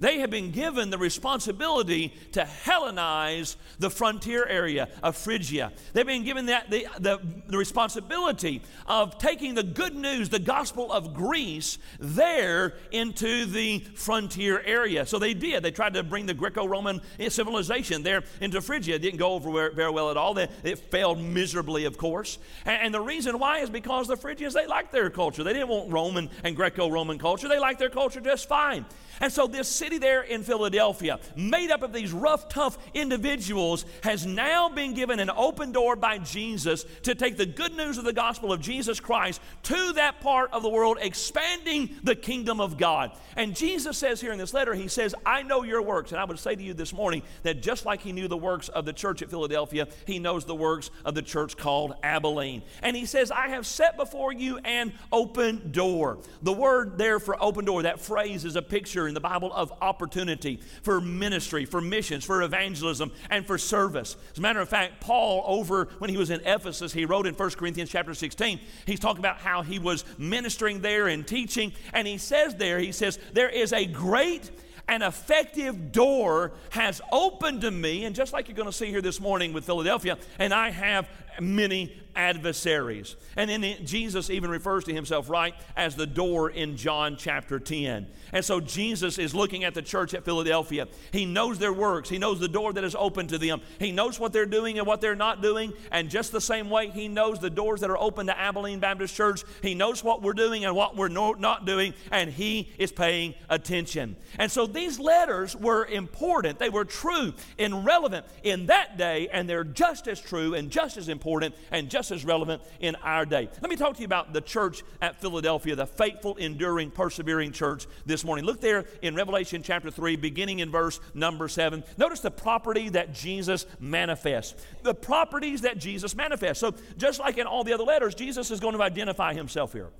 they 0.00 0.18
have 0.18 0.30
been 0.30 0.50
given 0.50 0.90
the 0.90 0.98
responsibility 0.98 2.12
to 2.32 2.42
Hellenize 2.42 3.56
the 3.78 3.90
frontier 3.90 4.44
area 4.46 4.88
of 5.02 5.16
Phrygia. 5.16 5.72
They've 5.92 6.06
been 6.06 6.24
given 6.24 6.46
that, 6.46 6.70
the, 6.70 6.86
the, 6.98 7.20
the 7.46 7.58
responsibility 7.58 8.62
of 8.86 9.18
taking 9.18 9.54
the 9.54 9.62
good 9.62 9.94
news, 9.94 10.28
the 10.28 10.38
gospel 10.38 10.90
of 10.90 11.14
Greece, 11.14 11.78
there 11.98 12.74
into 12.90 13.46
the 13.46 13.80
frontier 13.94 14.60
area. 14.64 15.06
So 15.06 15.18
they 15.18 15.34
did. 15.34 15.62
They 15.62 15.70
tried 15.70 15.94
to 15.94 16.02
bring 16.02 16.26
the 16.26 16.34
Greco 16.34 16.66
Roman 16.66 17.00
civilization 17.28 18.02
there 18.02 18.24
into 18.40 18.60
Phrygia. 18.60 18.96
It 18.96 19.02
didn't 19.02 19.18
go 19.18 19.34
over 19.34 19.70
very 19.70 19.90
well 19.90 20.10
at 20.10 20.16
all. 20.16 20.36
It 20.38 20.78
failed 20.90 21.20
miserably, 21.20 21.84
of 21.84 21.98
course. 21.98 22.38
And, 22.64 22.90
the 22.90 23.00
reason 23.00 23.38
why 23.38 23.58
is 23.58 23.70
because 23.70 24.08
the 24.08 24.16
Phrygians, 24.16 24.52
they 24.52 24.66
liked 24.66 24.90
their 24.90 25.10
culture. 25.10 25.44
They 25.44 25.52
didn't 25.52 25.68
want 25.68 25.92
Roman 25.92 26.28
and 26.42 26.56
Greco 26.56 26.90
Roman 26.90 27.18
culture, 27.18 27.48
they 27.48 27.58
liked 27.58 27.78
their 27.78 27.90
culture 27.90 28.20
just 28.20 28.48
fine. 28.48 28.84
And 29.20 29.32
so 29.32 29.46
this 29.46 29.68
city 29.90 29.98
there 29.98 30.22
in 30.22 30.44
Philadelphia, 30.44 31.18
made 31.34 31.70
up 31.70 31.82
of 31.82 31.92
these 31.92 32.12
rough, 32.12 32.48
tough 32.48 32.78
individuals, 32.94 33.84
has 34.04 34.24
now 34.24 34.68
been 34.68 34.94
given 34.94 35.18
an 35.18 35.30
open 35.30 35.72
door 35.72 35.96
by 35.96 36.18
Jesus 36.18 36.84
to 37.02 37.14
take 37.14 37.36
the 37.36 37.46
good 37.46 37.76
news 37.76 37.98
of 37.98 38.04
the 38.04 38.12
gospel 38.12 38.52
of 38.52 38.60
Jesus 38.60 39.00
Christ 39.00 39.40
to 39.64 39.92
that 39.94 40.20
part 40.20 40.52
of 40.52 40.62
the 40.62 40.68
world, 40.68 40.98
expanding 41.00 41.96
the 42.04 42.14
kingdom 42.14 42.60
of 42.60 42.78
God. 42.78 43.10
And 43.36 43.56
Jesus 43.56 43.98
says 43.98 44.20
here 44.20 44.30
in 44.32 44.38
this 44.38 44.54
letter, 44.54 44.74
He 44.74 44.86
says, 44.86 45.12
I 45.26 45.42
know 45.42 45.64
your 45.64 45.82
works. 45.82 46.12
And 46.12 46.20
I 46.20 46.24
would 46.24 46.38
say 46.38 46.54
to 46.54 46.62
you 46.62 46.72
this 46.72 46.92
morning 46.92 47.22
that 47.42 47.60
just 47.60 47.84
like 47.84 48.00
He 48.00 48.12
knew 48.12 48.28
the 48.28 48.36
works 48.36 48.68
of 48.68 48.84
the 48.84 48.92
church 48.92 49.22
at 49.22 49.30
Philadelphia, 49.30 49.88
He 50.06 50.20
knows 50.20 50.44
the 50.44 50.54
works 50.54 50.90
of 51.04 51.16
the 51.16 51.22
church 51.22 51.56
called 51.56 51.94
Abilene. 52.04 52.62
And 52.82 52.96
He 52.96 53.06
says, 53.06 53.32
I 53.32 53.48
have 53.48 53.66
set 53.66 53.96
before 53.96 54.32
you 54.32 54.58
an 54.58 54.92
open 55.10 55.72
door. 55.72 56.18
The 56.42 56.52
word 56.52 56.96
there 56.96 57.18
for 57.18 57.42
open 57.42 57.64
door, 57.64 57.82
that 57.82 58.00
phrase 58.00 58.44
is 58.44 58.54
a 58.54 58.62
picture 58.62 59.08
in 59.08 59.14
the 59.14 59.20
Bible 59.20 59.52
of 59.52 59.72
opportunity 59.80 60.60
for 60.82 61.00
ministry, 61.00 61.64
for 61.64 61.80
missions, 61.80 62.24
for 62.24 62.42
evangelism, 62.42 63.12
and 63.30 63.46
for 63.46 63.58
service. 63.58 64.16
As 64.32 64.38
a 64.38 64.40
matter 64.40 64.60
of 64.60 64.68
fact, 64.68 65.00
Paul, 65.00 65.44
over 65.46 65.88
when 65.98 66.10
he 66.10 66.16
was 66.16 66.30
in 66.30 66.40
Ephesus, 66.44 66.92
he 66.92 67.04
wrote 67.04 67.26
in 67.26 67.34
1 67.34 67.50
Corinthians 67.50 67.90
chapter 67.90 68.14
16, 68.14 68.60
he's 68.86 69.00
talking 69.00 69.20
about 69.20 69.38
how 69.38 69.62
he 69.62 69.78
was 69.78 70.04
ministering 70.18 70.80
there 70.80 71.08
and 71.08 71.26
teaching. 71.26 71.72
And 71.92 72.06
he 72.06 72.18
says 72.18 72.54
there, 72.56 72.78
he 72.78 72.92
says, 72.92 73.18
there 73.32 73.48
is 73.48 73.72
a 73.72 73.86
great 73.86 74.50
an 74.88 75.02
effective 75.02 75.92
door 75.92 76.50
has 76.70 77.00
opened 77.12 77.60
to 77.60 77.70
me, 77.70 78.04
and 78.04 78.14
just 78.14 78.32
like 78.32 78.48
you're 78.48 78.56
going 78.56 78.66
to 78.66 78.72
see 78.72 78.86
here 78.86 79.00
this 79.00 79.20
morning 79.20 79.52
with 79.52 79.64
Philadelphia, 79.64 80.18
and 80.40 80.52
I 80.52 80.70
have 80.70 81.08
many 81.40 81.96
adversaries. 82.20 83.16
And 83.34 83.48
then 83.48 83.86
Jesus 83.86 84.28
even 84.28 84.50
refers 84.50 84.84
to 84.84 84.92
himself, 84.92 85.30
right, 85.30 85.54
as 85.74 85.96
the 85.96 86.06
door 86.06 86.50
in 86.50 86.76
John 86.76 87.16
chapter 87.16 87.58
10. 87.58 88.06
And 88.32 88.44
so 88.44 88.60
Jesus 88.60 89.18
is 89.18 89.34
looking 89.34 89.64
at 89.64 89.72
the 89.72 89.80
church 89.80 90.12
at 90.12 90.24
Philadelphia. 90.24 90.86
He 91.12 91.24
knows 91.24 91.58
their 91.58 91.72
works, 91.72 92.10
He 92.10 92.18
knows 92.18 92.38
the 92.38 92.48
door 92.48 92.74
that 92.74 92.84
is 92.84 92.94
open 92.94 93.26
to 93.28 93.38
them, 93.38 93.62
He 93.78 93.90
knows 93.90 94.20
what 94.20 94.34
they're 94.34 94.44
doing 94.44 94.78
and 94.78 94.86
what 94.86 95.00
they're 95.00 95.16
not 95.16 95.40
doing. 95.40 95.72
And 95.90 96.10
just 96.10 96.30
the 96.30 96.42
same 96.42 96.68
way, 96.68 96.90
He 96.90 97.08
knows 97.08 97.38
the 97.38 97.48
doors 97.48 97.80
that 97.80 97.90
are 97.90 97.98
open 97.98 98.26
to 98.26 98.38
Abilene 98.38 98.80
Baptist 98.80 99.14
Church. 99.14 99.42
He 99.62 99.74
knows 99.74 100.04
what 100.04 100.20
we're 100.20 100.34
doing 100.34 100.66
and 100.66 100.76
what 100.76 100.96
we're 100.96 101.08
no, 101.08 101.32
not 101.32 101.64
doing, 101.64 101.94
and 102.12 102.30
He 102.30 102.70
is 102.78 102.92
paying 102.92 103.34
attention. 103.48 104.16
And 104.38 104.52
so 104.52 104.66
these 104.66 104.98
letters 104.98 105.56
were 105.56 105.86
important, 105.86 106.58
they 106.58 106.68
were 106.68 106.84
true 106.84 107.32
and 107.58 107.86
relevant 107.86 108.26
in 108.42 108.66
that 108.66 108.98
day, 108.98 109.28
and 109.32 109.48
they're 109.48 109.64
just 109.64 110.06
as 110.06 110.20
true 110.20 110.54
and 110.54 110.70
just 110.70 110.98
as 110.98 111.08
important 111.08 111.54
and 111.70 111.88
just 111.88 112.09
as 112.10 112.24
relevant 112.24 112.62
in 112.80 112.96
our 112.96 113.24
day. 113.24 113.48
Let 113.60 113.70
me 113.70 113.76
talk 113.76 113.94
to 113.94 114.00
you 114.00 114.06
about 114.06 114.32
the 114.32 114.40
church 114.40 114.82
at 115.00 115.20
Philadelphia, 115.20 115.74
the 115.74 115.86
faithful, 115.86 116.36
enduring, 116.36 116.90
persevering 116.90 117.52
church 117.52 117.86
this 118.06 118.24
morning. 118.24 118.44
Look 118.44 118.60
there 118.60 118.84
in 119.02 119.14
Revelation 119.14 119.62
chapter 119.62 119.90
3, 119.90 120.16
beginning 120.16 120.60
in 120.60 120.70
verse 120.70 121.00
number 121.14 121.48
7. 121.48 121.84
Notice 121.96 122.20
the 122.20 122.30
property 122.30 122.88
that 122.90 123.14
Jesus 123.14 123.66
manifests. 123.78 124.54
The 124.82 124.94
properties 124.94 125.62
that 125.62 125.78
Jesus 125.78 126.14
manifests. 126.14 126.60
So, 126.60 126.74
just 126.96 127.20
like 127.20 127.38
in 127.38 127.46
all 127.46 127.64
the 127.64 127.72
other 127.72 127.84
letters, 127.84 128.14
Jesus 128.14 128.50
is 128.50 128.60
going 128.60 128.76
to 128.76 128.82
identify 128.82 129.34
himself 129.34 129.72
here. 129.72 129.90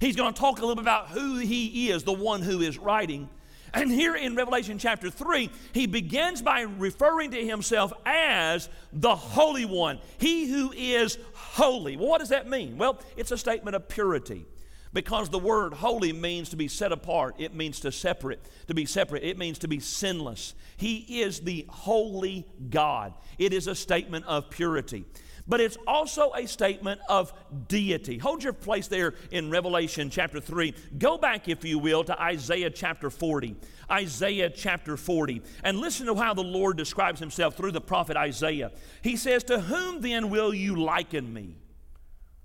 He's 0.00 0.16
going 0.16 0.34
to 0.34 0.40
talk 0.40 0.58
a 0.58 0.62
little 0.62 0.74
bit 0.74 0.82
about 0.82 1.08
who 1.08 1.36
he 1.38 1.90
is, 1.90 2.02
the 2.02 2.12
one 2.12 2.42
who 2.42 2.60
is 2.60 2.76
writing. 2.76 3.28
And 3.74 3.90
here 3.90 4.14
in 4.14 4.36
Revelation 4.36 4.78
chapter 4.78 5.08
3, 5.08 5.50
he 5.72 5.86
begins 5.86 6.42
by 6.42 6.60
referring 6.62 7.30
to 7.30 7.46
himself 7.46 7.92
as 8.04 8.68
the 8.92 9.16
Holy 9.16 9.64
One, 9.64 9.98
he 10.18 10.50
who 10.50 10.72
is 10.72 11.16
holy. 11.32 11.96
Well, 11.96 12.08
what 12.08 12.18
does 12.18 12.28
that 12.28 12.48
mean? 12.48 12.76
Well, 12.76 13.00
it's 13.16 13.30
a 13.30 13.38
statement 13.38 13.74
of 13.74 13.88
purity 13.88 14.46
because 14.92 15.30
the 15.30 15.38
word 15.38 15.72
holy 15.72 16.12
means 16.12 16.50
to 16.50 16.56
be 16.56 16.68
set 16.68 16.92
apart, 16.92 17.36
it 17.38 17.54
means 17.54 17.80
to 17.80 17.90
separate, 17.90 18.40
to 18.66 18.74
be 18.74 18.84
separate, 18.84 19.24
it 19.24 19.38
means 19.38 19.58
to 19.60 19.68
be 19.68 19.80
sinless. 19.80 20.54
He 20.76 21.22
is 21.22 21.40
the 21.40 21.64
holy 21.70 22.46
God. 22.68 23.14
It 23.38 23.54
is 23.54 23.68
a 23.68 23.74
statement 23.74 24.26
of 24.26 24.50
purity 24.50 25.04
but 25.46 25.60
it's 25.60 25.76
also 25.86 26.32
a 26.32 26.46
statement 26.46 27.00
of 27.08 27.32
deity. 27.68 28.18
Hold 28.18 28.44
your 28.44 28.52
place 28.52 28.88
there 28.88 29.14
in 29.30 29.50
Revelation 29.50 30.10
chapter 30.10 30.40
3. 30.40 30.74
Go 30.98 31.18
back, 31.18 31.48
if 31.48 31.64
you 31.64 31.78
will, 31.78 32.04
to 32.04 32.20
Isaiah 32.20 32.70
chapter 32.70 33.10
40. 33.10 33.56
Isaiah 33.90 34.50
chapter 34.50 34.96
40. 34.96 35.42
And 35.64 35.78
listen 35.78 36.06
to 36.06 36.14
how 36.14 36.34
the 36.34 36.42
Lord 36.42 36.76
describes 36.76 37.20
himself 37.20 37.56
through 37.56 37.72
the 37.72 37.80
prophet 37.80 38.16
Isaiah. 38.16 38.72
He 39.02 39.16
says, 39.16 39.44
To 39.44 39.60
whom 39.60 40.00
then 40.00 40.30
will 40.30 40.54
you 40.54 40.76
liken 40.76 41.32
me? 41.32 41.56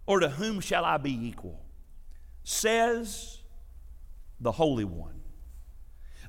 Or 0.05 0.19
to 0.19 0.29
whom 0.29 0.59
shall 0.59 0.85
I 0.85 0.97
be 0.97 1.27
equal? 1.27 1.61
Says 2.43 3.41
the 4.39 4.51
Holy 4.51 4.85
One. 4.85 5.16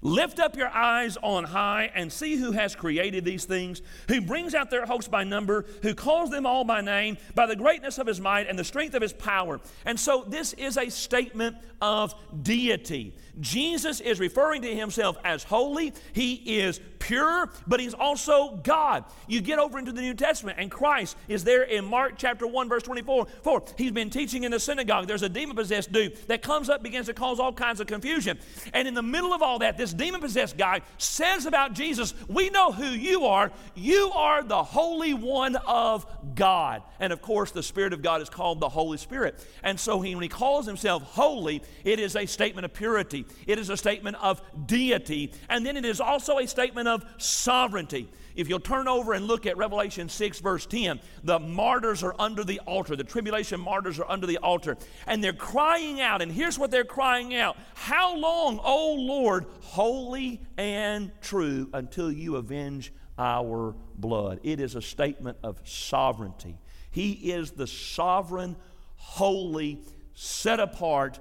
Lift 0.02 0.38
up 0.38 0.56
your 0.56 0.68
eyes 0.68 1.16
on 1.22 1.44
high 1.44 1.90
and 1.94 2.12
see 2.12 2.36
who 2.36 2.52
has 2.52 2.74
created 2.74 3.24
these 3.24 3.44
things, 3.44 3.82
who 4.08 4.20
brings 4.20 4.54
out 4.54 4.70
their 4.70 4.86
hosts 4.86 5.08
by 5.08 5.24
number, 5.24 5.64
who 5.82 5.94
calls 5.94 6.30
them 6.30 6.46
all 6.46 6.64
by 6.64 6.80
name, 6.80 7.16
by 7.34 7.46
the 7.46 7.56
greatness 7.56 7.98
of 7.98 8.06
his 8.06 8.20
might 8.20 8.48
and 8.48 8.58
the 8.58 8.64
strength 8.64 8.94
of 8.94 9.02
his 9.02 9.12
power. 9.12 9.60
And 9.84 9.98
so 9.98 10.24
this 10.26 10.52
is 10.54 10.76
a 10.76 10.90
statement 10.90 11.56
of 11.80 12.14
deity. 12.42 13.14
Jesus 13.40 14.00
is 14.00 14.18
referring 14.18 14.62
to 14.62 14.74
himself 14.74 15.16
as 15.24 15.44
holy. 15.44 15.92
He 16.12 16.34
is 16.58 16.80
pure, 16.98 17.50
but 17.66 17.78
he's 17.78 17.94
also 17.94 18.56
God. 18.56 19.04
You 19.28 19.40
get 19.40 19.58
over 19.58 19.78
into 19.78 19.92
the 19.92 20.00
New 20.00 20.14
Testament, 20.14 20.58
and 20.58 20.70
Christ 20.70 21.16
is 21.28 21.44
there 21.44 21.62
in 21.62 21.84
Mark 21.84 22.14
chapter 22.16 22.46
1, 22.46 22.68
verse 22.68 22.82
24. 22.82 23.26
For 23.42 23.62
he's 23.76 23.92
been 23.92 24.10
teaching 24.10 24.42
in 24.42 24.50
the 24.50 24.58
synagogue. 24.58 25.06
There's 25.06 25.22
a 25.22 25.28
demon 25.28 25.54
possessed 25.54 25.92
dude 25.92 26.16
that 26.26 26.42
comes 26.42 26.68
up, 26.68 26.82
begins 26.82 27.06
to 27.06 27.14
cause 27.14 27.38
all 27.38 27.52
kinds 27.52 27.80
of 27.80 27.86
confusion. 27.86 28.38
And 28.72 28.88
in 28.88 28.94
the 28.94 29.02
middle 29.02 29.32
of 29.32 29.42
all 29.42 29.60
that, 29.60 29.78
this 29.78 29.87
demon 29.92 30.20
possessed 30.20 30.56
guy 30.56 30.82
says 30.98 31.46
about 31.46 31.72
Jesus, 31.72 32.14
We 32.28 32.50
know 32.50 32.72
who 32.72 32.86
you 32.86 33.26
are. 33.26 33.52
You 33.74 34.10
are 34.14 34.42
the 34.42 34.62
Holy 34.62 35.14
One 35.14 35.56
of 35.56 36.06
God. 36.34 36.82
And 37.00 37.12
of 37.12 37.22
course, 37.22 37.50
the 37.50 37.62
Spirit 37.62 37.92
of 37.92 38.02
God 38.02 38.22
is 38.22 38.28
called 38.28 38.60
the 38.60 38.68
Holy 38.68 38.98
Spirit. 38.98 39.44
And 39.62 39.78
so 39.78 40.00
he, 40.00 40.14
when 40.14 40.22
he 40.22 40.28
calls 40.28 40.66
himself 40.66 41.02
holy, 41.02 41.62
it 41.84 42.00
is 42.00 42.16
a 42.16 42.26
statement 42.26 42.64
of 42.64 42.74
purity, 42.74 43.26
it 43.46 43.58
is 43.58 43.70
a 43.70 43.76
statement 43.76 44.16
of 44.20 44.42
deity, 44.66 45.32
and 45.48 45.64
then 45.64 45.76
it 45.76 45.84
is 45.84 46.00
also 46.00 46.38
a 46.38 46.46
statement 46.46 46.88
of 46.88 47.04
sovereignty. 47.18 48.08
If 48.38 48.48
you'll 48.48 48.60
turn 48.60 48.86
over 48.86 49.14
and 49.14 49.26
look 49.26 49.46
at 49.46 49.56
Revelation 49.56 50.08
6, 50.08 50.38
verse 50.38 50.64
10, 50.64 51.00
the 51.24 51.40
martyrs 51.40 52.04
are 52.04 52.14
under 52.20 52.44
the 52.44 52.60
altar. 52.60 52.94
The 52.94 53.02
tribulation 53.02 53.58
martyrs 53.58 53.98
are 53.98 54.08
under 54.08 54.28
the 54.28 54.38
altar. 54.38 54.76
And 55.08 55.24
they're 55.24 55.32
crying 55.32 56.00
out. 56.00 56.22
And 56.22 56.30
here's 56.30 56.56
what 56.56 56.70
they're 56.70 56.84
crying 56.84 57.34
out 57.34 57.56
How 57.74 58.16
long, 58.16 58.60
O 58.62 58.94
Lord, 58.94 59.46
holy 59.60 60.40
and 60.56 61.10
true, 61.20 61.68
until 61.74 62.12
you 62.12 62.36
avenge 62.36 62.92
our 63.18 63.74
blood? 63.96 64.38
It 64.44 64.60
is 64.60 64.76
a 64.76 64.82
statement 64.82 65.38
of 65.42 65.60
sovereignty. 65.64 66.58
He 66.92 67.32
is 67.32 67.50
the 67.50 67.66
sovereign, 67.66 68.54
holy, 68.94 69.82
set 70.14 70.60
apart 70.60 71.18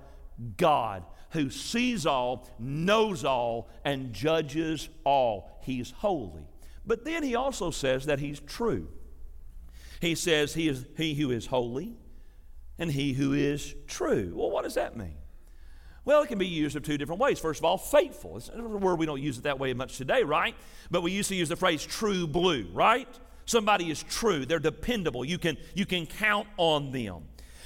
God 0.55 1.03
who 1.31 1.49
sees 1.49 2.05
all, 2.05 2.47
knows 2.59 3.25
all, 3.25 3.69
and 3.83 4.13
judges 4.13 4.87
all. 5.03 5.59
He's 5.63 5.89
holy. 5.89 6.45
But 6.87 7.03
then 7.03 7.21
he 7.21 7.35
also 7.35 7.69
says 7.69 8.05
that 8.05 8.19
he's 8.19 8.39
true. 8.39 8.87
He 9.99 10.15
says 10.15 10.53
he 10.53 10.69
is 10.69 10.85
he 10.95 11.13
who 11.13 11.31
is 11.31 11.47
holy 11.47 11.97
and 12.79 12.91
he 12.91 13.13
who 13.13 13.33
is 13.33 13.75
true. 13.87 14.31
Well, 14.33 14.49
what 14.49 14.63
does 14.63 14.75
that 14.75 14.95
mean? 14.95 15.15
Well, 16.05 16.21
it 16.21 16.27
can 16.27 16.37
be 16.37 16.47
used 16.47 16.77
of 16.77 16.83
two 16.83 16.97
different 16.97 17.19
ways. 17.19 17.37
First 17.37 17.59
of 17.59 17.65
all, 17.65 17.77
faithful. 17.77 18.37
It's 18.37 18.49
a 18.49 18.61
word 18.61 18.97
we 18.97 19.05
don't 19.05 19.21
use 19.21 19.37
it 19.37 19.43
that 19.43 19.59
way 19.59 19.73
much 19.73 19.97
today, 19.97 20.23
right? 20.23 20.55
But 20.89 21.01
we 21.01 21.11
used 21.11 21.27
to 21.29 21.35
use 21.35 21.49
the 21.49 21.57
phrase 21.57 21.85
true 21.85 22.25
blue, 22.25 22.69
right? 22.71 23.09
Somebody 23.45 23.91
is 23.91 24.01
true. 24.03 24.45
They're 24.45 24.59
dependable. 24.59 25.25
You 25.25 25.37
can, 25.37 25.57
you 25.73 25.85
can 25.85 26.05
count 26.05 26.47
on 26.55 26.93
them. 26.93 27.23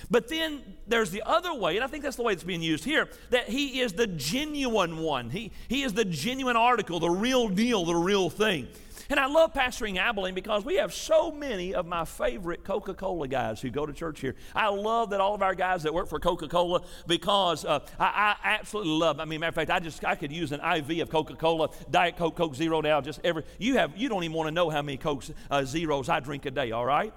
But 0.10 0.28
then 0.28 0.62
there's 0.88 1.12
the 1.12 1.22
other 1.24 1.54
way, 1.54 1.76
and 1.76 1.84
I 1.84 1.88
think 1.88 2.04
that's 2.04 2.16
the 2.16 2.24
way 2.24 2.34
it's 2.34 2.44
being 2.44 2.64
used 2.64 2.84
here, 2.84 3.08
that 3.30 3.48
he 3.48 3.82
is 3.82 3.94
the 3.94 4.08
genuine 4.08 4.98
one. 4.98 5.30
He, 5.30 5.52
he 5.68 5.84
is 5.84 5.94
the 5.94 6.06
genuine 6.06 6.56
article, 6.56 7.00
the 7.00 7.10
real 7.10 7.48
deal, 7.48 7.86
the 7.86 7.96
real 7.96 8.30
thing. 8.30 8.68
And 9.12 9.20
I 9.20 9.26
love 9.26 9.54
pastoring 9.54 9.98
Abilene 9.98 10.34
because 10.34 10.64
we 10.64 10.76
have 10.76 10.94
so 10.94 11.32
many 11.32 11.74
of 11.74 11.86
my 11.86 12.06
favorite 12.06 12.64
Coca 12.64 12.94
Cola 12.94 13.28
guys 13.28 13.60
who 13.60 13.70
go 13.70 13.86
to 13.86 13.92
church 13.92 14.22
here. 14.22 14.36
I 14.56 14.70
love 14.70 15.10
that 15.10 15.20
all 15.20 15.36
of 15.36 15.42
our 15.42 15.54
guys 15.54 15.84
that 15.84 15.94
work 15.94 16.08
for 16.08 16.18
Coca 16.18 16.48
Cola 16.48 16.82
because 17.08 17.66
uh, 17.66 17.82
I, 18.00 18.38
I, 18.42 18.54
absolutely 18.54 18.94
love. 18.94 19.20
I 19.20 19.26
mean, 19.26 19.42
matter 19.42 19.50
of 19.50 19.56
fact, 19.56 19.70
I 19.70 19.82
just 19.82 20.06
I 20.06 20.16
could 20.16 20.32
use 20.32 20.54
an 20.54 20.62
IV 20.62 21.02
of 21.02 21.10
Coca 21.10 21.36
Cola, 21.36 21.72
Diet 21.90 22.16
Coke, 22.16 22.38
Coke 22.38 22.56
Zero 22.56 22.80
now. 22.80 23.02
Just 23.02 23.20
every 23.26 23.44
you 23.60 23.76
have 23.76 23.98
you 23.98 24.08
don't 24.08 24.24
even 24.24 24.34
want 24.34 24.48
to 24.48 24.52
know 24.54 24.70
how 24.70 24.82
many 24.82 24.98
Coke 24.98 25.26
uh, 25.50 25.66
Zeros 25.66 26.08
I 26.08 26.22
drink 26.22 26.46
a 26.46 26.52
day. 26.52 26.72
All 26.72 26.86
right, 26.86 27.14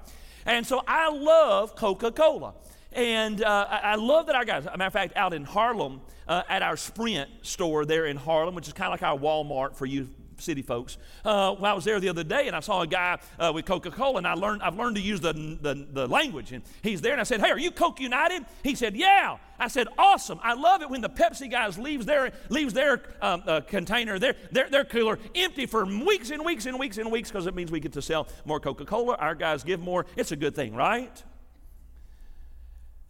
and 0.46 0.66
so 0.66 0.82
I 0.88 1.10
love 1.10 1.76
Coca 1.76 2.10
Cola. 2.10 2.54
And 2.90 3.40
uh, 3.40 3.66
I 3.70 3.94
love 3.94 4.26
that 4.26 4.34
our 4.34 4.44
guys, 4.44 4.64
matter 4.64 4.84
of 4.84 4.92
fact, 4.92 5.16
out 5.16 5.32
in 5.32 5.44
Harlem, 5.44 6.00
uh, 6.26 6.42
at 6.48 6.62
our 6.62 6.76
Sprint 6.76 7.28
store 7.42 7.84
there 7.84 8.06
in 8.06 8.16
Harlem, 8.16 8.56
which 8.56 8.66
is 8.66 8.72
kind 8.72 8.92
of 8.92 9.00
like 9.00 9.02
our 9.02 9.18
Walmart 9.18 9.76
for 9.76 9.86
you 9.86 10.08
city 10.38 10.62
folks. 10.62 10.96
Uh, 11.24 11.54
well, 11.58 11.72
I 11.72 11.74
was 11.74 11.84
there 11.84 12.00
the 12.00 12.08
other 12.08 12.24
day 12.24 12.46
and 12.46 12.56
I 12.56 12.60
saw 12.60 12.82
a 12.82 12.86
guy 12.86 13.18
uh, 13.38 13.52
with 13.54 13.64
Coca 13.64 13.90
Cola, 13.90 14.18
and 14.18 14.26
I 14.26 14.34
learned, 14.34 14.62
I've 14.62 14.76
learned 14.76 14.96
to 14.96 15.02
use 15.02 15.20
the, 15.20 15.32
the, 15.32 15.86
the, 15.92 16.06
language. 16.06 16.52
And 16.52 16.62
he's 16.82 17.00
there, 17.00 17.12
and 17.12 17.20
I 17.20 17.24
said, 17.24 17.40
Hey, 17.40 17.50
are 17.50 17.58
you 17.58 17.70
Coke 17.70 18.00
United? 18.00 18.44
He 18.62 18.74
said, 18.74 18.96
Yeah. 18.96 19.38
I 19.58 19.68
said, 19.68 19.88
Awesome. 19.98 20.40
I 20.42 20.54
love 20.54 20.82
it 20.82 20.90
when 20.90 21.00
the 21.00 21.08
Pepsi 21.08 21.50
guys 21.50 21.78
leaves 21.78 22.06
their, 22.06 22.32
leaves 22.48 22.74
their 22.74 23.02
um, 23.20 23.42
uh, 23.46 23.60
container, 23.60 24.18
their, 24.18 24.34
their, 24.50 24.68
their 24.68 24.84
cooler 24.84 25.18
empty 25.34 25.66
for 25.66 25.84
weeks 25.84 26.30
and 26.30 26.44
weeks 26.44 26.66
and 26.66 26.78
weeks 26.78 26.98
and 26.98 27.10
weeks 27.10 27.30
because 27.30 27.46
it 27.46 27.54
means 27.54 27.70
we 27.70 27.80
get 27.80 27.92
to 27.92 28.02
sell 28.02 28.28
more 28.44 28.60
Coca 28.60 28.84
Cola. 28.84 29.16
Our 29.16 29.34
guys 29.34 29.64
give 29.64 29.80
more. 29.80 30.06
It's 30.16 30.32
a 30.32 30.36
good 30.36 30.54
thing, 30.54 30.74
right? 30.74 31.22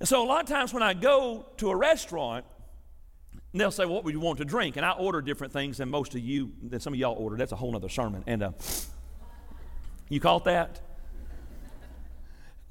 And 0.01 0.09
so 0.09 0.23
a 0.23 0.27
lot 0.27 0.43
of 0.43 0.49
times 0.49 0.75
when 0.75 0.83
I 0.83 0.93
go 0.93 1.47
to 1.59 1.71
a 1.71 1.77
restaurant, 1.77 2.45
they'll 3.61 3.71
say, 3.71 3.85
well, 3.85 3.95
What 3.95 4.05
would 4.05 4.15
you 4.15 4.21
want 4.21 4.39
to 4.39 4.45
drink? 4.45 4.77
And 4.77 4.85
I 4.85 4.93
order 4.93 5.23
different 5.23 5.53
things 5.53 5.79
than 5.79 5.89
most 5.89 6.15
of 6.15 6.21
you, 6.21 6.53
than 6.63 6.81
some 6.81 6.93
of 6.93 6.99
y'all 6.99 7.17
order. 7.17 7.37
That's 7.37 7.53
a 7.53 7.57
whole 7.57 7.75
other 7.75 7.89
sermon. 7.89 8.25
And 8.27 8.43
uh, 8.43 8.53
you 10.09 10.21
caught 10.21 10.45
that? 10.45 10.81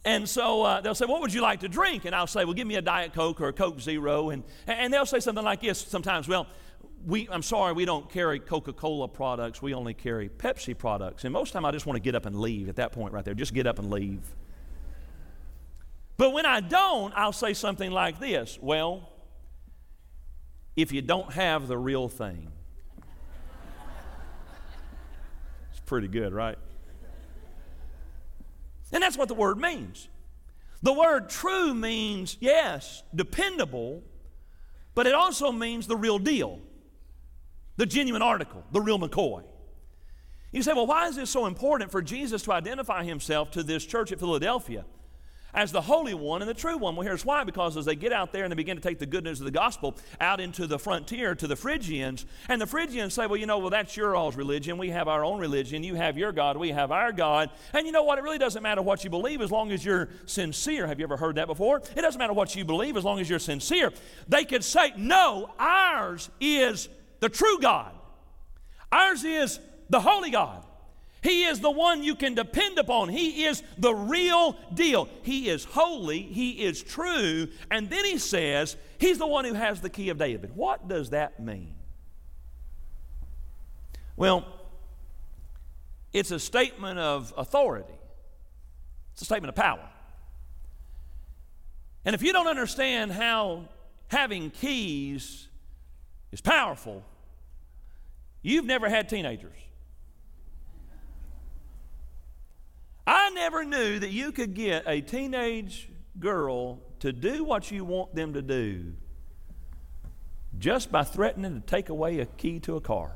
And 0.06 0.28
so 0.28 0.64
uh, 0.64 0.82
they'll 0.82 0.96
say, 0.96 1.06
What 1.06 1.22
would 1.22 1.34
you 1.34 1.42
like 1.42 1.62
to 1.62 1.70
drink? 1.70 2.06
And 2.06 2.14
I'll 2.14 2.28
say, 2.28 2.46
Well, 2.46 2.54
give 2.54 2.68
me 2.68 2.76
a 2.76 2.82
Diet 2.82 3.14
Coke 3.14 3.40
or 3.42 3.48
a 3.48 3.54
Coke 3.54 3.80
Zero. 3.80 4.30
And, 4.30 4.44
and 4.68 4.94
they'll 4.94 5.06
say 5.06 5.20
something 5.20 5.44
like 5.44 5.62
this 5.62 5.80
sometimes, 5.80 6.28
Well, 6.28 6.48
we, 7.06 7.28
I'm 7.30 7.44
sorry, 7.44 7.74
we 7.74 7.86
don't 7.86 8.10
carry 8.10 8.40
Coca 8.40 8.74
Cola 8.74 9.08
products. 9.08 9.62
We 9.62 9.74
only 9.74 9.94
carry 9.94 10.30
Pepsi 10.30 10.78
products. 10.78 11.24
And 11.24 11.34
most 11.34 11.50
of 11.50 11.54
the 11.54 11.60
time, 11.60 11.66
I 11.66 11.72
just 11.72 11.86
want 11.86 11.98
to 11.98 12.02
get 12.02 12.16
up 12.16 12.26
and 12.26 12.40
leave 12.40 12.70
at 12.70 12.78
that 12.78 12.92
point 12.92 13.14
right 13.14 13.26
there. 13.26 13.34
Just 13.34 13.54
get 13.54 13.68
up 13.68 13.80
and 13.80 13.90
leave. 13.90 14.22
But 16.18 16.32
when 16.32 16.46
I 16.46 16.60
don't, 16.60 17.14
I'll 17.16 17.34
say 17.34 17.54
something 17.54 17.92
like 17.92 18.20
this 18.20 18.60
Well, 18.62 19.10
if 20.76 20.92
you 20.92 21.02
don't 21.02 21.32
have 21.34 21.68
the 21.68 21.78
real 21.78 22.10
thing, 22.10 22.52
it's 25.72 25.80
pretty 25.86 26.08
good, 26.08 26.34
right? 26.34 26.58
And 28.92 29.02
that's 29.02 29.18
what 29.18 29.28
the 29.28 29.34
word 29.34 29.58
means. 29.58 30.08
The 30.82 30.94
word 30.94 31.30
true 31.30 31.74
means, 31.74 32.38
yes, 32.40 33.04
dependable, 33.16 34.04
but 34.96 35.08
it 35.08 35.14
also 35.14 35.52
means 35.52 35.88
the 35.88 35.96
real 35.96 36.20
deal, 36.20 36.60
the 37.78 37.86
genuine 37.86 38.22
article, 38.22 38.64
the 38.72 38.82
real 38.82 39.00
McCoy. 39.00 39.44
You 40.52 40.62
say, 40.62 40.74
well, 40.74 40.86
why 40.86 41.08
is 41.08 41.16
this 41.16 41.32
so 41.32 41.48
important 41.48 41.90
for 41.90 42.02
Jesus 42.02 42.44
to 42.44 42.54
identify 42.54 43.04
himself 43.04 43.50
to 43.52 43.64
this 43.64 43.86
church 43.86 44.12
at 44.12 44.20
Philadelphia? 44.20 44.86
As 45.54 45.72
the 45.72 45.82
Holy 45.82 46.14
One 46.14 46.42
and 46.42 46.50
the 46.50 46.54
true 46.54 46.78
one. 46.78 46.96
Well, 46.96 47.06
here's 47.06 47.26
why 47.26 47.44
because 47.44 47.78
as 47.78 47.86
they 47.86 47.96
get 47.96 48.12
out 48.12 48.32
there 48.32 48.44
and 48.44 48.52
they 48.52 48.56
begin 48.56 48.78
to 48.78 48.82
take 48.82 49.00
the 49.00 49.06
good 49.06 49.24
news 49.24 49.40
of 49.40 49.46
the 49.46 49.52
gospel 49.52 49.96
out 50.20 50.40
into 50.40 50.68
the 50.68 50.80
frontier 50.80 51.36
to 51.36 51.48
the 51.48 51.56
Phrygians, 51.56 52.26
and 52.50 52.60
the 52.60 52.68
Phrygians 52.68 53.14
say, 53.14 53.28
Well, 53.28 53.38
you 53.38 53.46
know, 53.46 53.60
well, 53.60 53.70
that's 53.70 53.96
your 53.96 54.16
all's 54.16 54.36
religion. 54.36 54.78
We 54.78 54.90
have 54.90 55.08
our 55.08 55.24
own 55.24 55.40
religion. 55.40 55.84
You 55.84 55.96
have 55.96 56.18
your 56.18 56.32
God. 56.32 56.58
We 56.58 56.70
have 56.70 56.92
our 56.92 57.12
God. 57.12 57.50
And 57.74 57.86
you 57.86 57.92
know 57.92 58.04
what? 58.04 58.18
It 58.18 58.24
really 58.24 58.38
doesn't 58.38 58.64
matter 58.64 58.82
what 58.82 59.04
you 59.04 59.10
believe 59.10 59.42
as 59.42 59.52
long 59.52 59.72
as 59.72 59.84
you're 59.86 60.10
sincere. 60.26 60.88
Have 60.88 61.00
you 61.00 61.06
ever 61.06 61.18
heard 61.18 61.36
that 61.36 61.48
before? 61.48 61.78
It 61.96 62.02
doesn't 62.02 62.20
matter 62.20 62.34
what 62.34 62.56
you 62.56 62.66
believe 62.66 62.98
as 62.98 63.04
long 63.04 63.20
as 63.20 63.30
you're 63.30 63.40
sincere. 63.40 63.92
They 64.28 64.46
could 64.46 64.64
say, 64.64 64.94
No, 64.98 65.54
ours 65.60 66.30
is 66.40 66.90
the 67.20 67.30
true 67.30 67.60
God, 67.60 67.94
ours 68.92 69.24
is 69.24 69.60
the 69.90 70.00
holy 70.00 70.32
God. 70.32 70.66
He 71.24 71.46
is 71.46 71.62
the 71.62 71.72
one 71.72 72.04
you 72.04 72.16
can 72.16 72.36
depend 72.36 72.78
upon. 72.78 73.08
He 73.08 73.46
is 73.46 73.64
the 73.78 73.96
real 73.96 74.58
deal. 74.74 75.08
He 75.24 75.48
is 75.48 75.64
holy. 75.64 76.22
He 76.22 76.64
is 76.64 76.84
true. 76.84 77.48
And 77.72 77.90
then 77.90 78.04
he 78.04 78.18
says, 78.18 78.76
He's 78.98 79.18
the 79.18 79.28
one 79.28 79.46
who 79.46 79.54
has 79.54 79.80
the 79.80 79.90
key 79.90 80.10
of 80.10 80.18
David. 80.18 80.56
What 80.56 80.88
does 80.90 81.12
that 81.12 81.40
mean? 81.40 81.76
Well, 84.18 84.46
it's 86.12 86.32
a 86.32 86.40
statement 86.40 87.00
of 87.00 87.34
authority, 87.38 87.96
it's 89.14 89.22
a 89.22 89.26
statement 89.26 89.50
of 89.50 89.56
power. 89.56 89.90
And 92.06 92.14
if 92.14 92.22
you 92.22 92.34
don't 92.34 92.48
understand 92.48 93.14
how 93.14 93.70
having 94.08 94.50
keys 94.50 95.48
is 96.34 96.42
powerful, 96.42 97.02
you've 98.42 98.66
never 98.66 98.90
had 98.90 99.08
teenagers. 99.08 99.56
I 103.06 103.30
never 103.32 103.66
knew 103.66 104.00
that 104.00 104.12
you 104.12 104.32
could 104.32 104.54
get 104.54 104.84
a 104.88 105.02
teenage 105.02 105.90
girl 106.20 106.80
to 107.00 107.12
do 107.12 107.44
what 107.44 107.70
you 107.70 107.84
want 107.84 108.16
them 108.16 108.34
to 108.34 108.42
do 108.42 108.94
just 110.58 110.92
by 110.92 111.04
threatening 111.04 111.62
to 111.62 111.66
take 111.66 111.90
away 111.90 112.20
a 112.20 112.26
key 112.26 112.60
to 112.62 112.76
a 112.76 112.82
car. 112.82 113.16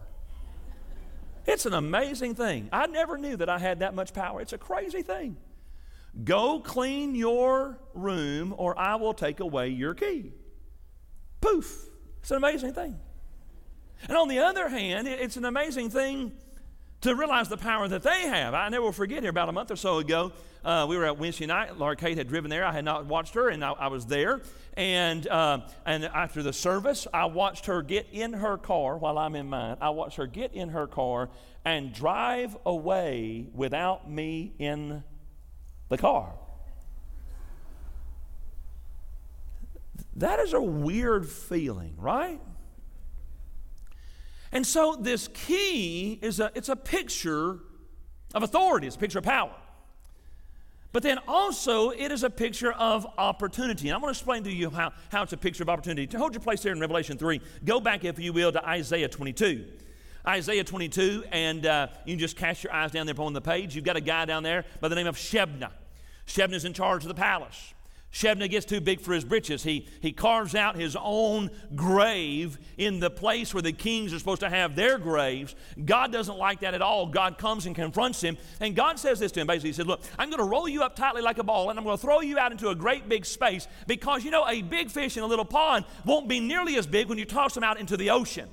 It's 1.46 1.65
an 1.65 1.74
amazing 1.74 2.36
thing. 2.36 2.67
I 2.74 2.88
never 2.88 3.17
knew 3.17 3.38
that 3.38 3.48
I 3.50 3.58
had 3.58 3.79
that 3.79 3.96
much 3.96 4.13
power. 4.13 4.41
It's 4.41 4.53
a 4.53 4.58
crazy 4.58 5.01
thing. 5.01 5.38
Go 6.24 6.60
clean 6.60 7.15
your 7.15 7.79
room, 7.94 8.53
or 8.58 8.77
I 8.77 8.96
will 8.96 9.13
take 9.13 9.39
away 9.39 9.70
your 9.70 9.94
key. 9.94 10.34
Poof. 11.39 11.88
It's 12.20 12.32
an 12.32 12.38
amazing 12.38 12.74
thing. 12.74 13.00
And 14.08 14.17
on 14.17 14.27
the 14.27 14.39
other 14.39 14.67
hand, 14.67 15.08
it's 15.08 15.38
an 15.38 15.46
amazing 15.46 15.89
thing 15.89 16.34
to 17.01 17.16
realize 17.16 17.48
the 17.48 17.58
power 17.58 17.88
that 17.88 18.04
they 18.04 18.22
have. 18.24 18.54
I 18.54 18.70
never 18.70 18.92
forget 18.92 19.22
here 19.22 19.30
about 19.30 19.50
a 19.50 19.51
month 19.51 19.72
or 19.72 19.75
so 19.75 20.00
ago. 20.00 20.32
Uh, 20.66 20.86
we 20.89 20.98
were 20.98 21.06
at 21.06 21.18
Wednesday 21.18 21.46
night. 21.46 21.77
Laura 21.77 21.96
Kate 21.96 22.18
had 22.18 22.27
driven 22.27 22.50
there. 22.50 22.66
I 22.66 22.72
had 22.72 22.84
not 22.84 23.06
watched 23.06 23.36
her, 23.36 23.50
and 23.50 23.63
I, 23.63 23.72
I 23.72 23.88
was 23.88 24.06
there. 24.06 24.42
And, 24.74 25.27
uh, 25.27 25.60
and 25.86 26.06
after 26.06 26.42
the 26.42 26.51
service, 26.51 27.08
I 27.13 27.25
watched 27.25 27.68
her 27.68 27.82
get 27.82 28.08
in 28.12 28.34
her 28.34 28.58
car 28.58 28.98
while 28.98 29.18
I'm 29.18 29.36
in 29.36 29.48
mine. 29.48 29.77
I 29.80 29.92
watched 29.92 30.18
her 30.18 30.27
get 30.27 30.54
in 30.54 30.70
her 30.70 30.88
car 30.88 31.30
and 31.63 31.94
drive 31.94 32.58
away 32.66 33.48
without 33.54 34.10
me 34.10 34.54
in 34.58 35.04
the 35.89 35.98
car. 35.98 36.34
That 40.16 40.39
is 40.39 40.54
a 40.54 40.62
weird 40.62 41.30
feeling, 41.30 41.96
right? 41.98 42.42
And 44.51 44.66
so 44.66 44.96
this 45.00 45.27
key 45.30 46.20
is 46.22 46.39
a, 46.39 46.51
it's 46.56 46.70
a 46.70 46.75
picture 46.75 47.60
of 48.34 48.44
authority, 48.44 48.88
it's 48.88 48.96
a 48.96 49.00
picture 49.00 49.20
of 49.20 49.25
power. 49.25 49.54
But 50.94 51.04
then 51.04 51.20
also, 51.27 51.92
it 51.92 52.12
is 52.12 52.24
a 52.24 52.30
picture 52.30 52.72
of 52.72 53.06
opportunity. 53.18 53.89
And 53.89 53.96
I 53.96 54.00
want 54.00 54.16
to 54.16 54.20
explain 54.20 54.44
to 54.46 54.51
you 54.51 54.70
how, 54.70 54.94
how 55.12 55.24
it's 55.24 55.34
a 55.34 55.38
picture 55.38 55.63
of 55.63 55.70
opportunity. 55.70 56.08
To 56.08 56.18
hold 56.18 56.34
your 56.34 56.42
place 56.42 56.63
there 56.63 56.72
in 56.72 56.80
Revelation 56.80 57.18
3, 57.18 57.42
go 57.66 57.80
back, 57.80 58.06
if 58.06 58.18
you 58.18 58.34
will, 58.34 58.51
to 58.51 58.68
Isaiah 58.68 59.10
22. 59.10 59.66
Isaiah 60.27 60.63
22, 60.63 61.24
and 61.32 61.66
uh, 61.66 61.88
you 62.06 62.13
can 62.13 62.20
just 62.20 62.36
cast 62.36 62.63
your 62.63 62.74
eyes 62.74 62.92
down 62.92 63.06
there 63.06 63.13
upon 63.13 63.34
the 63.34 63.42
page. 63.42 63.75
You've 63.75 63.86
got 63.86 63.96
a 63.96 64.01
guy 64.01 64.25
down 64.25 64.44
there 64.44 64.66
by 64.82 64.88
the 64.88 64.96
name 64.96 65.08
of 65.08 65.16
Shebna. 65.16 65.72
Shebna's 66.25 66.66
in 66.66 66.74
charge 66.74 67.04
of 67.04 67.08
the 67.08 67.16
palace. 67.16 67.74
Shebna 68.11 68.49
gets 68.49 68.65
too 68.65 68.81
big 68.81 69.01
for 69.01 69.13
his 69.13 69.23
britches. 69.23 69.63
He, 69.63 69.87
he 70.01 70.11
carves 70.11 70.55
out 70.55 70.75
his 70.75 70.95
own 70.99 71.51
grave 71.75 72.57
in 72.77 72.99
the 72.99 73.09
place 73.09 73.53
where 73.53 73.61
the 73.61 73.73
kings 73.73 74.13
are 74.13 74.19
supposed 74.19 74.39
to 74.41 74.49
have 74.49 74.75
their 74.75 74.97
graves. 74.97 75.55
God 75.83 76.11
doesn't 76.11 76.37
like 76.37 76.61
that 76.61 76.73
at 76.73 76.81
all. 76.81 77.05
God 77.07 77.37
comes 77.37 77.65
and 77.65 77.75
confronts 77.75 78.21
him. 78.21 78.37
And 78.59 78.75
God 78.75 78.97
says 78.97 79.19
this 79.19 79.31
to 79.33 79.41
him 79.41 79.47
basically 79.47 79.69
He 79.69 79.73
says, 79.73 79.85
Look, 79.85 80.01
I'm 80.17 80.29
going 80.29 80.41
to 80.41 80.49
roll 80.49 80.67
you 80.67 80.83
up 80.83 80.95
tightly 80.95 81.21
like 81.21 81.37
a 81.37 81.43
ball 81.43 81.69
and 81.69 81.77
I'm 81.77 81.85
going 81.85 81.97
to 81.97 82.01
throw 82.01 82.21
you 82.21 82.39
out 82.39 82.51
into 82.51 82.69
a 82.69 82.75
great 82.75 83.07
big 83.09 83.25
space 83.25 83.67
because 83.87 84.23
you 84.23 84.31
know, 84.31 84.47
a 84.47 84.61
big 84.61 84.89
fish 84.89 85.17
in 85.17 85.23
a 85.23 85.27
little 85.27 85.45
pond 85.45 85.85
won't 86.05 86.27
be 86.27 86.39
nearly 86.39 86.77
as 86.77 86.87
big 86.87 87.09
when 87.09 87.17
you 87.17 87.25
toss 87.25 87.53
them 87.53 87.63
out 87.63 87.79
into 87.79 87.98
the 87.98 88.09
ocean. 88.09 88.50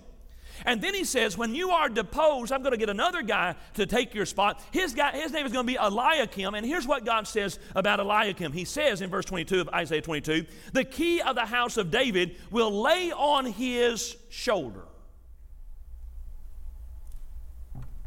And 0.64 0.80
then 0.80 0.94
he 0.94 1.04
says, 1.04 1.36
When 1.36 1.54
you 1.54 1.70
are 1.70 1.88
deposed, 1.88 2.52
I'm 2.52 2.62
going 2.62 2.72
to 2.72 2.78
get 2.78 2.90
another 2.90 3.22
guy 3.22 3.56
to 3.74 3.86
take 3.86 4.14
your 4.14 4.26
spot. 4.26 4.62
His, 4.70 4.94
guy, 4.94 5.12
his 5.12 5.32
name 5.32 5.46
is 5.46 5.52
going 5.52 5.66
to 5.66 5.72
be 5.72 5.78
Eliakim. 5.78 6.54
And 6.54 6.64
here's 6.64 6.86
what 6.86 7.04
God 7.04 7.26
says 7.26 7.58
about 7.74 8.00
Eliakim. 8.00 8.52
He 8.52 8.64
says 8.64 9.00
in 9.00 9.10
verse 9.10 9.24
22 9.24 9.60
of 9.60 9.68
Isaiah 9.70 10.02
22 10.02 10.46
The 10.72 10.84
key 10.84 11.20
of 11.20 11.34
the 11.34 11.46
house 11.46 11.76
of 11.76 11.90
David 11.90 12.36
will 12.50 12.82
lay 12.82 13.12
on 13.12 13.46
his 13.46 14.16
shoulder. 14.30 14.84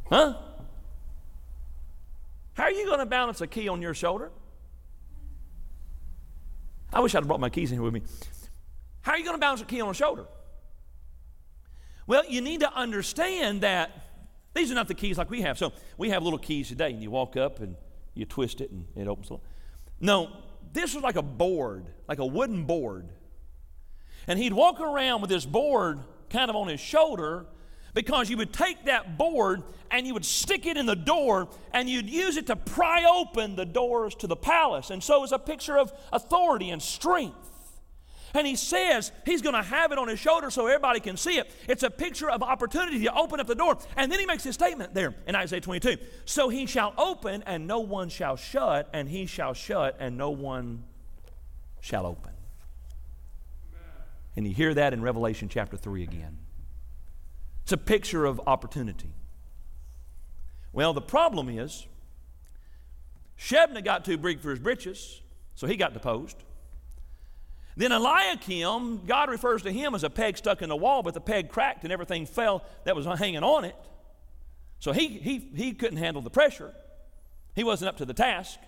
Huh? 0.10 0.38
How 2.54 2.64
are 2.64 2.72
you 2.72 2.86
going 2.86 3.00
to 3.00 3.06
balance 3.06 3.42
a 3.42 3.48
key 3.48 3.68
on 3.68 3.82
your 3.82 3.94
shoulder? 3.94 4.32
I 6.92 7.02
wish 7.02 7.14
I'd 7.14 7.28
brought 7.28 7.40
my 7.40 7.50
keys 7.50 7.72
in 7.72 7.78
here 7.78 7.84
with 7.84 7.94
me. 7.94 8.02
How 9.02 9.12
are 9.12 9.18
you 9.18 9.24
going 9.24 9.36
to 9.36 9.40
balance 9.40 9.62
a 9.62 9.66
key 9.66 9.82
on 9.82 9.90
a 9.90 9.94
shoulder? 9.94 10.26
Well, 12.08 12.24
you 12.28 12.42
need 12.42 12.62
to 12.62 12.74
understand 12.74 13.62
that 13.62 13.92
these 14.54 14.72
are 14.72 14.76
not 14.76 14.88
the 14.88 14.96
keys 14.96 15.18
like 15.18 15.30
we 15.30 15.42
have. 15.42 15.58
So 15.58 15.74
we 15.98 16.10
have 16.10 16.24
little 16.24 16.40
keys 16.40 16.70
today, 16.70 16.92
and 16.92 17.04
you 17.04 17.12
walk 17.12 17.38
up 17.38 17.60
and 17.60 17.76
you 18.16 18.26
twist 18.26 18.62
it 18.62 18.72
and 18.72 18.86
it 18.96 19.08
opens. 19.08 19.30
No, 20.00 20.32
this 20.74 20.96
was 20.96 21.04
like 21.04 21.16
a 21.16 21.22
board, 21.22 21.86
like 22.08 22.20
a 22.20 22.26
wooden 22.26 22.64
board. 22.64 23.10
And 24.28 24.40
he'd 24.40 24.54
walk 24.54 24.80
around 24.80 25.22
with 25.22 25.30
this 25.30 25.46
board 25.46 26.00
kind 26.30 26.50
of 26.50 26.56
on 26.56 26.68
his 26.68 26.80
shoulder 26.80 27.46
because 27.94 28.30
you 28.30 28.38
would 28.38 28.54
take 28.54 28.86
that 28.86 29.18
board 29.18 29.64
and 29.90 30.06
you 30.06 30.14
would 30.14 30.26
stick 30.26 30.66
it 30.66 30.78
in 30.78 30.86
the 30.86 30.96
door 30.96 31.48
and 31.72 31.90
you'd 31.90 32.10
use 32.10 32.38
it 32.38 32.48
to 32.48 32.56
pry 32.56 33.06
open 33.06 33.56
the 33.56 33.66
doors 33.66 34.14
to 34.16 34.28
the 34.28 34.36
palace. 34.36 34.90
And 34.90 35.04
so 35.04 35.24
it's 35.24 35.32
a 35.32 35.40
picture 35.40 35.78
of 35.78 35.94
authority 36.12 36.70
and 36.70 36.82
strength. 36.82 37.47
And 38.34 38.46
he 38.46 38.56
says 38.56 39.12
he's 39.26 39.42
going 39.42 39.56
to 39.56 39.62
have 39.62 39.92
it 39.92 39.98
on 39.98 40.08
his 40.08 40.20
shoulder 40.20 40.50
so 40.50 40.68
everybody 40.68 41.00
can 41.00 41.18
see 41.18 41.38
it. 41.38 41.52
It's 41.68 41.84
a 41.84 41.90
picture 41.90 42.30
of 42.30 42.44
opportunity 42.44 43.04
to 43.04 43.16
open 43.16 43.40
up 43.40 43.48
the 43.48 43.56
door. 43.56 43.78
And 43.96 44.12
then 44.12 44.20
he 44.20 44.26
makes 44.26 44.44
his 44.44 44.56
statement 44.56 44.94
there 44.94 45.16
in 45.26 45.36
Isaiah 45.36 45.62
22. 45.62 45.98
So 46.26 46.50
he 46.50 46.66
shall 46.66 46.94
open 46.98 47.44
and 47.44 47.68
no 47.68 47.80
one 47.80 48.10
shall 48.10 48.36
shut, 48.36 48.90
and 48.94 49.10
he 49.10 49.26
shall 49.26 49.54
shut 49.54 49.96
and 50.00 50.18
no 50.18 50.30
one 50.30 50.84
shall 51.80 52.06
open. 52.06 52.34
And 54.36 54.46
you 54.46 54.54
hear 54.54 54.74
that 54.74 54.94
in 54.94 55.02
Revelation 55.02 55.50
chapter 55.50 55.78
3 55.78 56.04
again. 56.04 56.38
It's 57.64 57.72
a 57.72 57.78
picture 57.78 58.26
of 58.26 58.40
opportunity. 58.46 59.14
Well, 60.72 60.94
the 60.94 61.02
problem 61.02 61.50
is, 61.50 61.88
Shebna 63.38 63.84
got 63.84 64.06
too 64.06 64.18
big 64.18 64.40
for 64.40 64.52
his 64.52 64.60
britches, 64.60 65.22
so 65.56 65.66
he 65.66 65.76
got 65.76 65.94
deposed. 65.94 66.38
Then 67.78 67.92
Eliakim, 67.92 69.06
God 69.06 69.30
refers 69.30 69.62
to 69.62 69.72
him 69.72 69.94
as 69.94 70.04
a 70.04 70.10
peg 70.10 70.36
stuck 70.36 70.64
in 70.64 70.70
the 70.70 70.76
wall, 70.76 71.04
but 71.04 71.14
the 71.14 71.22
peg 71.22 71.48
cracked 71.48 71.84
and 71.84 71.94
everything 71.94 72.26
fell 72.26 72.64
that 72.86 72.96
was 72.96 73.06
hanging 73.06 73.44
on 73.44 73.64
it. 73.66 73.76
So 74.80 74.92
he, 74.92 75.08
he, 75.08 75.38
he 75.56 75.74
couldn't 75.74 76.00
handle 76.00 76.24
the 76.24 76.32
pressure. 76.32 76.74
He 77.56 77.64
wasn't 77.64 77.90
up 77.90 77.98
to 77.98 78.06
the 78.06 78.16
task. 78.16 78.60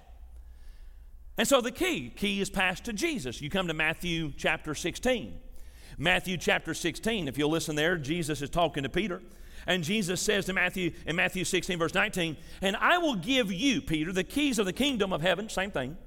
And 1.40 1.48
so 1.48 1.60
the 1.60 1.72
key, 1.72 2.14
key 2.16 2.40
is 2.40 2.52
passed 2.52 2.84
to 2.86 2.94
Jesus. 2.94 3.42
You 3.42 3.50
come 3.50 3.68
to 3.68 3.74
Matthew 3.74 4.32
chapter 4.38 4.76
16. 4.76 5.40
Matthew 5.98 6.38
chapter 6.38 6.76
16, 6.76 7.28
if 7.28 7.38
you'll 7.38 7.50
listen 7.50 7.76
there, 7.76 7.98
Jesus 7.98 8.44
is 8.44 8.50
talking 8.52 8.84
to 8.84 8.90
Peter. 8.90 9.24
And 9.66 9.84
Jesus 9.84 10.22
says 10.22 10.46
to 10.46 10.54
Matthew 10.54 10.94
in 11.08 11.16
Matthew 11.16 11.46
16, 11.46 11.80
verse 11.80 11.96
19, 11.96 12.38
And 12.62 12.76
I 12.76 13.00
will 13.00 13.16
give 13.16 13.52
you, 13.52 13.82
Peter, 13.82 14.14
the 14.14 14.24
keys 14.24 14.60
of 14.60 14.68
the 14.68 14.74
kingdom 14.74 15.12
of 15.12 15.22
heaven, 15.22 15.50
same 15.50 15.72
thing. 15.72 15.98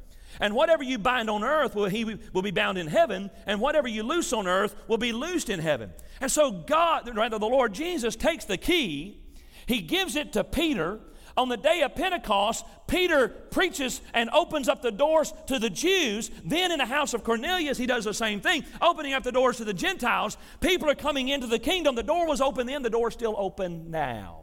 And 0.41 0.55
whatever 0.55 0.83
you 0.83 0.99
bind 0.99 1.29
on 1.31 1.45
earth 1.45 1.75
will, 1.75 1.87
he 1.87 2.19
will 2.33 2.43
be 2.43 2.51
bound 2.51 2.79
in 2.79 2.87
heaven, 2.87 3.31
and 3.47 3.61
whatever 3.61 3.89
you 3.89 4.03
loose 4.03 4.33
on 4.33 4.47
earth 4.47 4.75
will 4.89 4.99
be 4.99 5.13
loosed 5.13 5.51
in 5.51 5.61
heaven. 5.61 5.93
And 6.21 6.31
so 6.31 6.51
God, 6.51 7.15
rather 7.17 7.39
the 7.39 7.47
Lord 7.47 7.73
Jesus, 7.73 8.17
takes 8.17 8.45
the 8.45 8.57
key, 8.57 9.23
he 9.67 9.81
gives 9.81 10.17
it 10.17 10.33
to 10.35 10.45
Peter. 10.45 11.01
On 11.35 11.49
the 11.49 11.57
day 11.57 11.81
of 11.81 11.95
Pentecost, 11.95 12.65
Peter 12.87 13.29
preaches 13.29 14.03
and 14.13 14.29
opens 14.31 14.69
up 14.69 14.83
the 14.83 14.91
doors 14.91 15.33
to 15.47 15.59
the 15.59 15.71
Jews. 15.71 16.31
Then 16.45 16.71
in 16.71 16.79
the 16.79 16.85
house 16.85 17.15
of 17.15 17.25
Cornelius, 17.25 17.79
he 17.79 17.87
does 17.87 18.05
the 18.05 18.13
same 18.13 18.41
thing, 18.41 18.67
opening 18.83 19.15
up 19.15 19.23
the 19.23 19.33
doors 19.33 19.57
to 19.57 19.65
the 19.65 19.73
Gentiles. 19.73 20.37
People 20.61 20.91
are 20.91 20.95
coming 20.95 21.29
into 21.29 21.47
the 21.47 21.59
kingdom. 21.59 21.95
The 21.95 22.03
door 22.03 22.27
was 22.27 22.43
open 22.43 22.67
then, 22.67 22.83
the 22.83 22.91
door 22.91 23.09
is 23.09 23.15
still 23.15 23.35
open 23.39 23.91
now. 23.91 24.41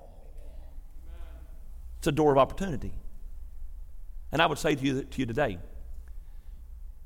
It's 1.99 2.07
a 2.07 2.11
door 2.11 2.31
of 2.31 2.39
opportunity. 2.39 2.93
And 4.31 4.41
I 4.41 4.47
would 4.47 4.57
say 4.57 4.73
to 4.73 4.83
you, 4.83 5.03
to 5.03 5.19
you 5.19 5.25
today, 5.27 5.59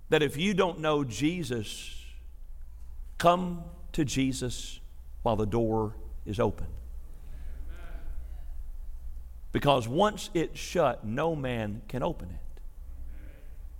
that 0.10 0.22
if 0.22 0.38
you 0.38 0.54
don't 0.54 0.80
know 0.80 1.04
Jesus, 1.04 2.00
come 3.18 3.64
to 3.94 4.06
Jesus 4.06 4.80
while 5.22 5.36
the 5.36 5.46
door 5.46 5.96
is 6.26 6.40
open. 6.40 6.68
Because 9.52 9.88
once 9.88 10.30
it's 10.34 10.60
shut, 10.60 11.06
no 11.06 11.36
man 11.36 11.82
can 11.88 12.04
open 12.04 12.30
it. 12.30 12.62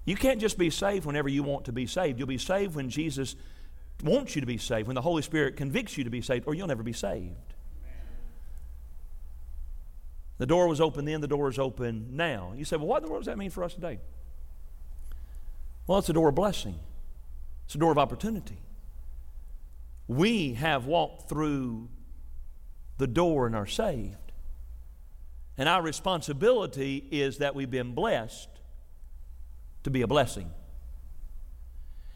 You 0.06 0.16
can't 0.16 0.40
just 0.40 0.58
be 0.58 0.70
saved 0.70 1.06
whenever 1.06 1.30
you 1.30 1.44
want 1.44 1.66
to 1.66 1.72
be 1.72 1.88
saved. 1.88 2.20
You'll 2.20 2.28
be 2.28 2.38
saved 2.38 2.76
when 2.76 2.90
Jesus 2.90 3.36
wants 4.04 4.36
you 4.36 4.42
to 4.42 4.48
be 4.48 4.58
saved, 4.58 4.88
when 4.88 4.96
the 4.96 5.02
Holy 5.02 5.22
Spirit 5.22 5.56
convicts 5.56 5.98
you 5.98 6.04
to 6.04 6.10
be 6.10 6.22
saved, 6.22 6.46
or 6.46 6.54
you'll 6.54 6.68
never 6.68 6.84
be 6.84 6.94
saved. 6.94 7.54
The 10.38 10.46
door 10.46 10.68
was 10.68 10.82
open 10.82 11.06
then, 11.06 11.22
the 11.22 11.28
door 11.28 11.50
is 11.50 11.58
open 11.58 12.08
now. 12.12 12.54
You 12.56 12.66
say, 12.66 12.76
well, 12.76 12.88
what 12.88 12.98
in 12.98 13.04
the 13.04 13.10
world 13.10 13.22
does 13.22 13.28
that 13.28 13.38
mean 13.38 13.50
for 13.50 13.64
us 13.64 13.74
today? 13.74 14.00
Well, 15.86 16.00
it's 16.00 16.10
a 16.10 16.14
door 16.14 16.30
of 16.30 16.36
blessing, 16.36 16.80
it's 17.66 17.76
a 17.76 17.78
door 17.78 17.92
of 17.92 17.98
opportunity. 17.98 18.58
We 20.08 20.54
have 20.56 20.86
walked 20.86 21.30
through 21.30 21.88
the 22.98 23.08
door 23.08 23.48
and 23.48 23.56
are 23.56 23.66
saved. 23.66 24.18
And 25.58 25.70
our 25.70 25.82
responsibility 25.82 27.08
is 27.12 27.38
that 27.38 27.56
we've 27.56 27.72
been 27.72 27.94
blessed 27.94 28.50
to 29.84 29.90
be 29.90 30.02
a 30.02 30.08
blessing. 30.08 30.52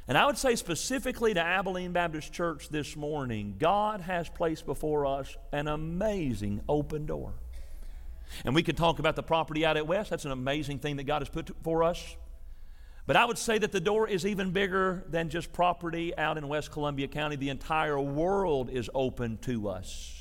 And 0.08 0.18
I 0.18 0.26
would 0.26 0.38
say 0.38 0.56
specifically 0.56 1.34
to 1.34 1.42
Abilene 1.42 1.92
Baptist 1.92 2.32
Church 2.32 2.70
this 2.70 2.96
morning, 2.96 3.56
God 3.60 4.02
has 4.02 4.30
placed 4.30 4.66
before 4.66 5.06
us 5.06 5.36
an 5.52 5.68
amazing 5.68 6.62
open 6.70 7.06
door. 7.06 7.34
And 8.46 8.56
we 8.56 8.64
could 8.64 8.78
talk 8.78 9.00
about 9.00 9.16
the 9.16 9.24
property 9.24 9.66
out 9.66 9.78
at 9.78 9.86
West. 9.86 10.10
That's 10.10 10.26
an 10.26 10.32
amazing 10.32 10.80
thing 10.80 10.98
that 10.98 11.04
God 11.04 11.22
has 11.22 11.30
put 11.30 11.52
for 11.64 11.84
us. 11.84 12.16
But 13.08 13.16
I 13.16 13.26
would 13.26 13.38
say 13.38 13.58
that 13.58 13.72
the 13.72 13.80
door 13.80 14.08
is 14.08 14.26
even 14.26 14.52
bigger 14.52 15.06
than 15.10 15.30
just 15.30 15.52
property 15.54 16.16
out 16.18 16.38
in 16.38 16.48
West 16.48 16.72
Columbia 16.72 17.08
County. 17.08 17.38
The 17.38 17.50
entire 17.50 18.00
world 18.00 18.70
is 18.70 18.90
open 18.94 19.38
to 19.40 19.70
us 19.70 20.18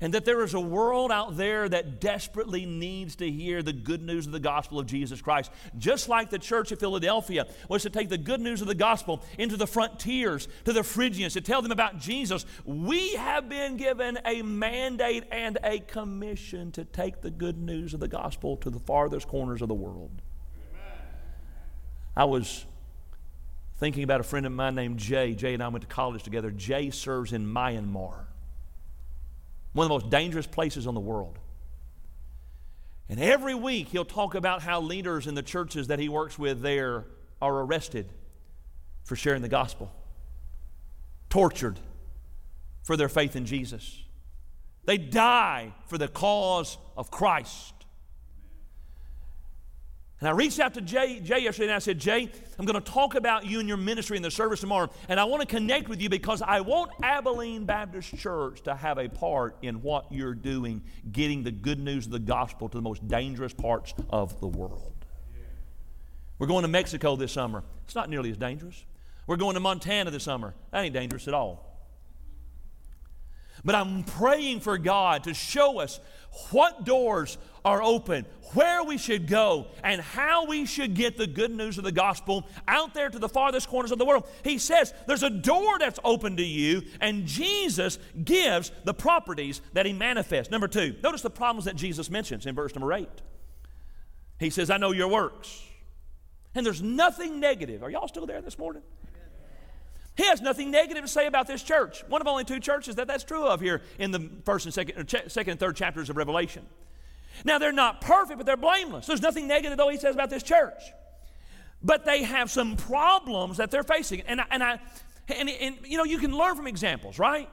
and 0.00 0.12
that 0.12 0.24
there 0.24 0.42
is 0.42 0.54
a 0.54 0.60
world 0.60 1.10
out 1.10 1.36
there 1.36 1.68
that 1.68 2.00
desperately 2.00 2.66
needs 2.66 3.16
to 3.16 3.30
hear 3.30 3.62
the 3.62 3.72
good 3.72 4.02
news 4.02 4.26
of 4.26 4.32
the 4.32 4.40
gospel 4.40 4.78
of 4.78 4.86
Jesus 4.86 5.22
Christ. 5.22 5.50
Just 5.78 6.08
like 6.08 6.30
the 6.30 6.38
church 6.38 6.72
of 6.72 6.78
Philadelphia 6.78 7.46
was 7.68 7.82
to 7.82 7.90
take 7.90 8.08
the 8.08 8.18
good 8.18 8.40
news 8.40 8.60
of 8.60 8.66
the 8.66 8.74
gospel 8.74 9.22
into 9.38 9.56
the 9.56 9.66
frontiers, 9.66 10.48
to 10.64 10.72
the 10.72 10.82
Phrygians, 10.82 11.32
to 11.34 11.40
tell 11.40 11.62
them 11.62 11.72
about 11.72 11.98
Jesus, 11.98 12.44
we 12.64 13.14
have 13.14 13.48
been 13.48 13.76
given 13.76 14.18
a 14.24 14.42
mandate 14.42 15.24
and 15.30 15.58
a 15.64 15.78
commission 15.78 16.72
to 16.72 16.84
take 16.84 17.20
the 17.20 17.30
good 17.30 17.56
news 17.56 17.94
of 17.94 18.00
the 18.00 18.08
gospel 18.08 18.56
to 18.58 18.70
the 18.70 18.80
farthest 18.80 19.28
corners 19.28 19.62
of 19.62 19.68
the 19.68 19.74
world. 19.74 20.20
I 22.16 22.24
was 22.24 22.64
thinking 23.78 24.04
about 24.04 24.20
a 24.20 24.24
friend 24.24 24.46
of 24.46 24.52
mine 24.52 24.74
named 24.74 24.98
Jay. 24.98 25.34
Jay 25.34 25.54
and 25.54 25.62
I 25.62 25.68
went 25.68 25.82
to 25.82 25.88
college 25.88 26.22
together. 26.22 26.50
Jay 26.50 26.90
serves 26.90 27.32
in 27.32 27.46
Myanmar 27.46 28.26
one 29.74 29.84
of 29.84 29.88
the 29.88 29.94
most 29.94 30.10
dangerous 30.10 30.46
places 30.46 30.86
on 30.86 30.94
the 30.94 31.00
world. 31.00 31.38
And 33.08 33.20
every 33.20 33.54
week 33.54 33.88
he'll 33.88 34.04
talk 34.04 34.34
about 34.34 34.62
how 34.62 34.80
leaders 34.80 35.26
in 35.26 35.34
the 35.34 35.42
churches 35.42 35.88
that 35.88 35.98
he 35.98 36.08
works 36.08 36.38
with 36.38 36.62
there 36.62 37.04
are 37.42 37.60
arrested 37.60 38.08
for 39.02 39.16
sharing 39.16 39.42
the 39.42 39.48
gospel, 39.48 39.92
tortured 41.28 41.78
for 42.84 42.96
their 42.96 43.08
faith 43.08 43.36
in 43.36 43.44
Jesus. 43.44 44.00
They 44.86 44.96
die 44.96 45.74
for 45.86 45.98
the 45.98 46.08
cause 46.08 46.78
of 46.96 47.10
Christ. 47.10 47.74
And 50.24 50.30
I 50.30 50.32
reached 50.32 50.58
out 50.58 50.72
to 50.72 50.80
Jay, 50.80 51.20
Jay 51.20 51.40
yesterday 51.40 51.66
and 51.66 51.74
I 51.74 51.80
said, 51.80 51.98
Jay, 51.98 52.32
I'm 52.58 52.64
going 52.64 52.82
to 52.82 52.92
talk 52.92 53.14
about 53.14 53.44
you 53.44 53.60
and 53.60 53.68
your 53.68 53.76
ministry 53.76 54.16
in 54.16 54.22
the 54.22 54.30
service 54.30 54.60
tomorrow. 54.60 54.88
And 55.10 55.20
I 55.20 55.24
want 55.24 55.42
to 55.42 55.46
connect 55.46 55.90
with 55.90 56.00
you 56.00 56.08
because 56.08 56.40
I 56.40 56.62
want 56.62 56.92
Abilene 57.02 57.66
Baptist 57.66 58.16
Church 58.16 58.62
to 58.62 58.74
have 58.74 58.96
a 58.96 59.06
part 59.06 59.58
in 59.60 59.82
what 59.82 60.10
you're 60.10 60.32
doing, 60.32 60.80
getting 61.12 61.42
the 61.42 61.50
good 61.50 61.78
news 61.78 62.06
of 62.06 62.12
the 62.12 62.18
gospel 62.18 62.70
to 62.70 62.78
the 62.78 62.80
most 62.80 63.06
dangerous 63.06 63.52
parts 63.52 63.92
of 64.08 64.40
the 64.40 64.46
world. 64.46 64.94
We're 66.38 66.46
going 66.46 66.62
to 66.62 66.68
Mexico 66.68 67.16
this 67.16 67.32
summer. 67.32 67.62
It's 67.84 67.94
not 67.94 68.08
nearly 68.08 68.30
as 68.30 68.38
dangerous. 68.38 68.82
We're 69.26 69.36
going 69.36 69.56
to 69.56 69.60
Montana 69.60 70.10
this 70.10 70.22
summer. 70.22 70.54
That 70.70 70.84
ain't 70.84 70.94
dangerous 70.94 71.28
at 71.28 71.34
all. 71.34 71.73
But 73.64 73.74
I'm 73.74 74.04
praying 74.04 74.60
for 74.60 74.76
God 74.76 75.24
to 75.24 75.34
show 75.34 75.80
us 75.80 76.00
what 76.50 76.84
doors 76.84 77.38
are 77.64 77.82
open, 77.82 78.26
where 78.52 78.82
we 78.84 78.98
should 78.98 79.26
go, 79.26 79.68
and 79.82 80.00
how 80.00 80.46
we 80.46 80.66
should 80.66 80.94
get 80.94 81.16
the 81.16 81.26
good 81.26 81.50
news 81.50 81.78
of 81.78 81.84
the 81.84 81.92
gospel 81.92 82.46
out 82.68 82.92
there 82.92 83.08
to 83.08 83.18
the 83.18 83.28
farthest 83.28 83.68
corners 83.68 83.90
of 83.90 83.98
the 83.98 84.04
world. 84.04 84.28
He 84.42 84.58
says 84.58 84.92
there's 85.06 85.22
a 85.22 85.30
door 85.30 85.78
that's 85.78 85.98
open 86.04 86.36
to 86.36 86.44
you, 86.44 86.82
and 87.00 87.24
Jesus 87.24 87.98
gives 88.22 88.70
the 88.84 88.92
properties 88.92 89.62
that 89.72 89.86
He 89.86 89.92
manifests. 89.92 90.50
Number 90.50 90.68
two, 90.68 90.94
notice 91.02 91.22
the 91.22 91.30
problems 91.30 91.64
that 91.64 91.76
Jesus 91.76 92.10
mentions 92.10 92.44
in 92.44 92.54
verse 92.54 92.74
number 92.74 92.92
eight. 92.92 93.22
He 94.38 94.50
says, 94.50 94.68
I 94.68 94.76
know 94.76 94.92
your 94.92 95.08
works. 95.08 95.62
And 96.54 96.64
there's 96.66 96.82
nothing 96.82 97.40
negative. 97.40 97.82
Are 97.82 97.90
y'all 97.90 98.08
still 98.08 98.26
there 98.26 98.42
this 98.42 98.58
morning? 98.58 98.82
He 100.16 100.24
has 100.26 100.40
nothing 100.40 100.70
negative 100.70 101.02
to 101.02 101.08
say 101.08 101.26
about 101.26 101.46
this 101.46 101.62
church. 101.62 102.04
One 102.08 102.20
of 102.20 102.28
only 102.28 102.44
two 102.44 102.60
churches 102.60 102.96
that 102.96 103.08
that's 103.08 103.24
true 103.24 103.46
of 103.46 103.60
here 103.60 103.82
in 103.98 104.12
the 104.12 104.30
first 104.44 104.64
and 104.64 104.72
second, 104.72 105.08
second 105.08 105.50
and 105.50 105.60
third 105.60 105.76
chapters 105.76 106.08
of 106.08 106.16
Revelation. 106.16 106.64
Now, 107.44 107.58
they're 107.58 107.72
not 107.72 108.00
perfect, 108.00 108.38
but 108.38 108.46
they're 108.46 108.56
blameless. 108.56 109.06
There's 109.06 109.22
nothing 109.22 109.48
negative, 109.48 109.76
though, 109.76 109.88
he 109.88 109.96
says 109.96 110.14
about 110.14 110.30
this 110.30 110.44
church. 110.44 110.80
But 111.82 112.04
they 112.04 112.22
have 112.22 112.50
some 112.50 112.76
problems 112.76 113.56
that 113.56 113.72
they're 113.72 113.82
facing. 113.82 114.20
And, 114.22 114.40
I, 114.40 114.44
and, 114.50 114.62
I, 114.62 114.78
and, 115.28 115.50
and, 115.50 115.76
you 115.84 115.98
know, 115.98 116.04
you 116.04 116.18
can 116.18 116.36
learn 116.36 116.54
from 116.54 116.68
examples, 116.68 117.18
right? 117.18 117.50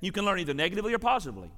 You 0.00 0.10
can 0.10 0.24
learn 0.24 0.40
either 0.40 0.54
negatively 0.54 0.92
or 0.92 0.98
positively. 0.98 1.50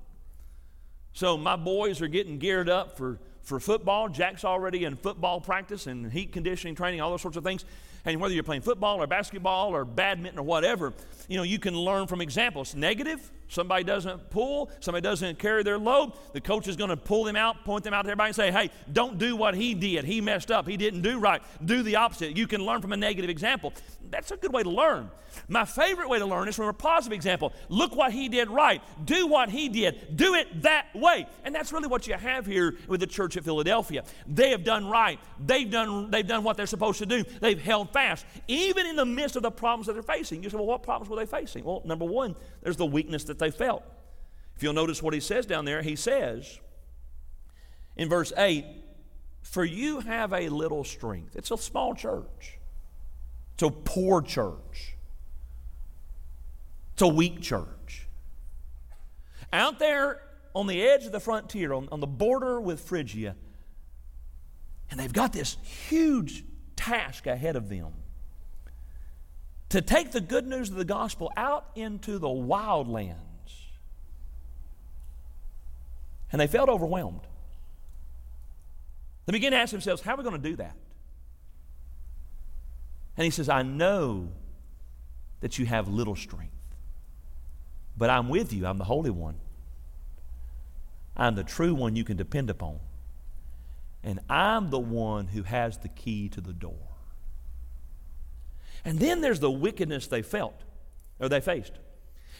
So, 1.14 1.38
my 1.38 1.56
boys 1.56 2.02
are 2.02 2.08
getting 2.08 2.38
geared 2.38 2.68
up 2.68 2.98
for, 2.98 3.18
for 3.42 3.58
football. 3.58 4.10
Jack's 4.10 4.44
already 4.44 4.84
in 4.84 4.94
football 4.96 5.40
practice 5.40 5.86
and 5.86 6.12
heat 6.12 6.32
conditioning 6.32 6.74
training, 6.74 7.00
all 7.00 7.10
those 7.10 7.22
sorts 7.22 7.38
of 7.38 7.44
things. 7.44 7.64
And 8.06 8.20
whether 8.20 8.32
you're 8.32 8.44
playing 8.44 8.62
football 8.62 9.02
or 9.02 9.06
basketball 9.06 9.74
or 9.74 9.84
badminton 9.84 10.38
or 10.38 10.44
whatever, 10.44 10.92
you 11.28 11.36
know, 11.36 11.42
you 11.42 11.58
can 11.58 11.76
learn 11.76 12.06
from 12.06 12.20
examples. 12.20 12.74
Negative, 12.74 13.20
somebody 13.48 13.82
doesn't 13.84 14.30
pull, 14.30 14.70
somebody 14.80 15.02
doesn't 15.02 15.38
carry 15.38 15.62
their 15.64 15.78
load, 15.78 16.12
the 16.32 16.40
coach 16.40 16.68
is 16.68 16.76
going 16.76 16.90
to 16.90 16.96
pull 16.96 17.24
them 17.24 17.36
out, 17.36 17.64
point 17.64 17.82
them 17.84 17.92
out 17.92 18.02
to 18.02 18.08
everybody 18.08 18.28
and 18.28 18.36
say, 18.36 18.50
hey, 18.52 18.70
don't 18.92 19.18
do 19.18 19.34
what 19.34 19.54
he 19.54 19.74
did. 19.74 20.04
He 20.04 20.20
messed 20.20 20.50
up. 20.50 20.68
He 20.68 20.76
didn't 20.76 21.02
do 21.02 21.18
right. 21.18 21.42
Do 21.64 21.82
the 21.82 21.96
opposite. 21.96 22.36
You 22.36 22.46
can 22.46 22.64
learn 22.64 22.80
from 22.80 22.92
a 22.92 22.96
negative 22.96 23.28
example. 23.28 23.72
That's 24.08 24.30
a 24.30 24.36
good 24.36 24.52
way 24.52 24.62
to 24.62 24.70
learn. 24.70 25.10
My 25.48 25.64
favorite 25.64 26.08
way 26.08 26.18
to 26.18 26.26
learn 26.26 26.48
is 26.48 26.56
from 26.56 26.68
a 26.68 26.72
positive 26.72 27.14
example. 27.14 27.52
Look 27.68 27.94
what 27.94 28.12
he 28.12 28.28
did 28.28 28.48
right. 28.48 28.80
Do 29.04 29.26
what 29.26 29.50
he 29.50 29.68
did. 29.68 30.16
Do 30.16 30.34
it 30.34 30.62
that 30.62 30.86
way. 30.94 31.26
And 31.44 31.54
that's 31.54 31.72
really 31.72 31.88
what 31.88 32.06
you 32.06 32.14
have 32.14 32.46
here 32.46 32.76
with 32.88 33.00
the 33.00 33.06
church 33.06 33.36
at 33.36 33.44
Philadelphia. 33.44 34.04
They 34.26 34.50
have 34.50 34.64
done 34.64 34.88
right. 34.88 35.18
They've 35.44 35.70
done, 35.70 36.10
they've 36.10 36.26
done 36.26 36.42
what 36.42 36.56
they're 36.56 36.66
supposed 36.66 36.98
to 37.00 37.06
do. 37.06 37.24
They've 37.40 37.60
held 37.60 37.92
fast, 37.96 38.26
even 38.46 38.84
in 38.84 38.94
the 38.94 39.06
midst 39.06 39.36
of 39.36 39.42
the 39.42 39.50
problems 39.50 39.86
that 39.86 39.94
they're 39.94 40.02
facing. 40.02 40.42
You 40.42 40.50
say, 40.50 40.56
well, 40.58 40.66
what 40.66 40.82
problems 40.82 41.08
were 41.08 41.16
they 41.16 41.24
facing? 41.24 41.64
Well, 41.64 41.80
number 41.86 42.04
one, 42.04 42.36
there's 42.62 42.76
the 42.76 42.84
weakness 42.84 43.24
that 43.24 43.38
they 43.38 43.50
felt. 43.50 43.82
If 44.54 44.62
you'll 44.62 44.74
notice 44.74 45.02
what 45.02 45.14
he 45.14 45.20
says 45.20 45.46
down 45.46 45.64
there, 45.64 45.80
he 45.80 45.96
says 45.96 46.60
in 47.96 48.10
verse 48.10 48.34
8, 48.36 48.66
For 49.40 49.64
you 49.64 50.00
have 50.00 50.34
a 50.34 50.50
little 50.50 50.84
strength. 50.84 51.36
It's 51.36 51.50
a 51.50 51.56
small 51.56 51.94
church, 51.94 52.58
it's 53.54 53.62
a 53.62 53.70
poor 53.70 54.20
church, 54.20 54.96
it's 56.92 57.02
a 57.02 57.08
weak 57.08 57.40
church. 57.40 58.08
Out 59.54 59.78
there 59.78 60.20
on 60.54 60.66
the 60.66 60.82
edge 60.82 61.06
of 61.06 61.12
the 61.12 61.20
frontier, 61.20 61.72
on, 61.72 61.88
on 61.90 62.00
the 62.00 62.06
border 62.06 62.60
with 62.60 62.80
Phrygia, 62.80 63.36
and 64.90 65.00
they've 65.00 65.12
got 65.12 65.32
this 65.32 65.56
huge 65.88 66.44
task 66.76 67.26
ahead 67.26 67.56
of 67.56 67.68
them 67.68 67.92
to 69.68 69.80
take 69.80 70.12
the 70.12 70.20
good 70.20 70.46
news 70.46 70.70
of 70.70 70.76
the 70.76 70.84
gospel 70.84 71.32
out 71.36 71.66
into 71.74 72.18
the 72.18 72.28
wild 72.28 72.88
lands. 72.88 73.20
And 76.30 76.40
they 76.40 76.46
felt 76.46 76.68
overwhelmed. 76.68 77.26
They 79.26 79.32
began 79.32 79.52
to 79.52 79.58
ask 79.58 79.72
themselves, 79.72 80.02
How 80.02 80.14
are 80.14 80.16
we 80.16 80.22
going 80.22 80.40
to 80.40 80.48
do 80.50 80.56
that? 80.56 80.76
And 83.16 83.24
he 83.24 83.30
says, 83.30 83.48
I 83.48 83.62
know 83.62 84.28
that 85.40 85.58
you 85.58 85.66
have 85.66 85.88
little 85.88 86.16
strength, 86.16 86.52
but 87.96 88.10
I'm 88.10 88.28
with 88.28 88.52
you. 88.52 88.66
I'm 88.66 88.78
the 88.78 88.84
Holy 88.84 89.10
One. 89.10 89.36
I'm 91.16 91.34
the 91.34 91.44
true 91.44 91.74
one 91.74 91.96
you 91.96 92.04
can 92.04 92.16
depend 92.16 92.50
upon. 92.50 92.78
And 94.06 94.20
I'm 94.30 94.70
the 94.70 94.78
one 94.78 95.26
who 95.26 95.42
has 95.42 95.78
the 95.78 95.88
key 95.88 96.28
to 96.30 96.40
the 96.40 96.52
door. 96.52 96.78
And 98.84 99.00
then 99.00 99.20
there's 99.20 99.40
the 99.40 99.50
wickedness 99.50 100.06
they 100.06 100.22
felt 100.22 100.62
or 101.18 101.28
they 101.28 101.40
faced. 101.40 101.72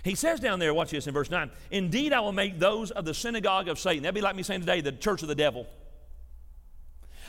He 0.05 0.15
says 0.15 0.39
down 0.39 0.61
there, 0.61 0.73
watch 0.73 0.93
this 0.93 1.09
in 1.09 1.13
verse 1.13 1.29
9 1.29 1.51
Indeed, 1.73 2.13
I 2.13 2.21
will 2.21 2.33
make 2.33 2.61
those 2.61 2.93
of 2.93 3.05
the 3.05 3.13
synagogue 3.13 3.67
of 3.67 3.81
Satan. 3.81 4.05
That'd 4.05 4.15
be 4.15 4.21
like 4.21 4.37
me 4.37 4.45
saying 4.45 4.61
today, 4.61 4.81
the 4.81 4.93
church 4.93 5.23
of 5.23 5.29
the 5.29 5.35
devil. 5.35 5.67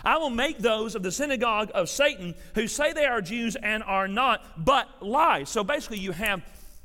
I 0.05 0.17
will 0.17 0.29
make 0.29 0.59
those 0.59 0.93
of 0.93 1.01
the 1.01 1.11
synagogue 1.11 1.71
of 1.73 1.89
Satan 1.89 2.35
who 2.53 2.67
say 2.67 2.93
they 2.93 3.07
are 3.07 3.21
Jews 3.21 3.55
and 3.55 3.81
are 3.81 4.07
not, 4.07 4.63
but 4.63 4.87
lie. 5.01 5.45
So 5.45 5.63
basically, 5.63 5.97
you 5.97 6.11
have, 6.11 6.43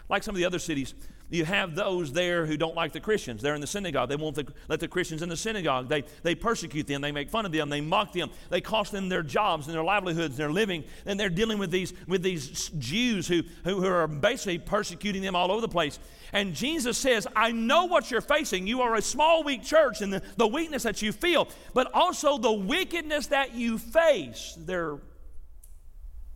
like 0.09 0.23
some 0.23 0.35
of 0.35 0.39
the 0.39 0.47
other 0.47 0.59
cities, 0.59 0.95
you 1.33 1.47
have 1.47 1.75
those 1.75 2.13
there 2.13 2.45
who 2.45 2.59
don't 2.59 2.75
like 2.75 2.93
the 2.93 3.01
Christians. 3.01 3.41
They're 3.41 3.55
in 3.55 3.63
the 3.63 3.67
synagogue. 3.67 4.11
They 4.11 4.17
won't 4.17 4.39
let 4.69 4.81
the 4.81 4.89
Christians 4.89 5.23
in 5.23 5.31
the 5.31 5.37
synagogue. 5.37 5.89
They, 5.89 6.05
they 6.23 6.35
persecute 6.35 6.87
them. 6.87 7.01
They 7.01 7.11
make 7.11 7.31
fun 7.31 7.47
of 7.47 7.53
them. 7.53 7.71
They 7.71 7.81
mock 7.81 8.13
them. 8.13 8.31
They 8.51 8.61
cost 8.61 8.93
them 8.93 9.09
their 9.09 9.23
jobs 9.23 9.67
and 9.67 9.75
their 9.75 9.83
livelihoods 9.83 10.35
and 10.35 10.37
their 10.37 10.53
living. 10.53 10.85
And 11.07 11.19
they're 11.19 11.31
dealing 11.31 11.59
with 11.59 11.71
these, 11.71 11.95
with 12.07 12.23
these 12.23 12.69
Jews 12.79 13.27
who, 13.27 13.45
who, 13.65 13.81
who 13.81 13.87
are 13.87 14.07
basically 14.07 14.59
persecuting 14.59 15.23
them 15.23 15.35
all 15.35 15.51
over 15.51 15.63
the 15.63 15.69
place. 15.69 15.99
And 16.35 16.55
Jesus 16.55 16.99
says, 16.99 17.27
I 17.35 17.51
know 17.51 17.87
what 17.87 18.11
you're 18.11 18.21
facing. 18.21 18.67
You 18.67 18.83
are 18.83 18.95
a 18.95 19.03
small, 19.03 19.43
weak 19.43 19.63
church 19.63 20.03
and 20.03 20.13
the, 20.13 20.23
the 20.37 20.47
weakness 20.47 20.83
that 20.83 21.01
you 21.01 21.13
feel, 21.13 21.49
but 21.73 21.91
also 21.95 22.37
the 22.37 22.53
wickedness 22.53 23.29
that 23.29 23.55
you 23.55 23.79
face. 23.79 24.55
They're 24.59 24.99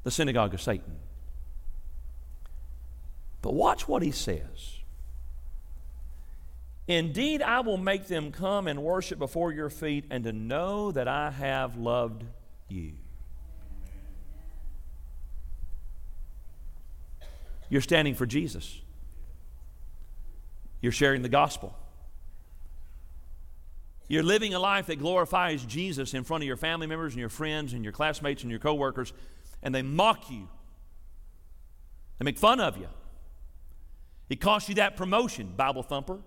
the 0.04 0.10
synagogue 0.10 0.54
of 0.54 0.62
Satan. 0.62 0.96
But 3.42 3.52
watch 3.52 3.86
what 3.86 4.02
he 4.02 4.10
says. 4.10 4.75
Indeed, 6.88 7.42
I 7.42 7.60
will 7.60 7.78
make 7.78 8.06
them 8.06 8.30
come 8.30 8.68
and 8.68 8.82
worship 8.82 9.18
before 9.18 9.52
your 9.52 9.70
feet 9.70 10.04
and 10.10 10.22
to 10.24 10.32
know 10.32 10.92
that 10.92 11.08
I 11.08 11.30
have 11.30 11.76
loved 11.76 12.24
you. 12.68 12.92
You're 17.68 17.80
standing 17.80 18.14
for 18.14 18.26
Jesus. 18.26 18.80
You're 20.80 20.92
sharing 20.92 21.22
the 21.22 21.28
gospel. 21.28 21.76
You're 24.08 24.22
living 24.22 24.54
a 24.54 24.60
life 24.60 24.86
that 24.86 25.00
glorifies 25.00 25.64
Jesus 25.64 26.14
in 26.14 26.22
front 26.22 26.44
of 26.44 26.46
your 26.46 26.56
family 26.56 26.86
members 26.86 27.14
and 27.14 27.20
your 27.20 27.28
friends 27.28 27.72
and 27.72 27.82
your 27.82 27.92
classmates 27.92 28.42
and 28.42 28.50
your 28.50 28.60
coworkers, 28.60 29.12
and 29.64 29.74
they 29.74 29.82
mock 29.82 30.30
you. 30.30 30.48
They 32.18 32.24
make 32.24 32.38
fun 32.38 32.60
of 32.60 32.76
you. 32.76 32.86
It 34.28 34.40
costs 34.40 34.68
you 34.68 34.76
that 34.76 34.96
promotion, 34.96 35.54
Bible 35.56 35.82
thumper. 35.82 36.20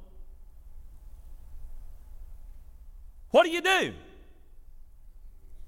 What 3.32 3.44
do 3.44 3.50
you 3.50 3.62
do? 3.62 3.94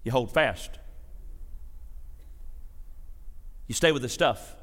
You 0.03 0.11
hold 0.11 0.33
fast. 0.33 0.79
You 3.67 3.75
stay 3.75 3.91
with 3.91 4.01
the 4.01 4.09
stuff. 4.09 4.55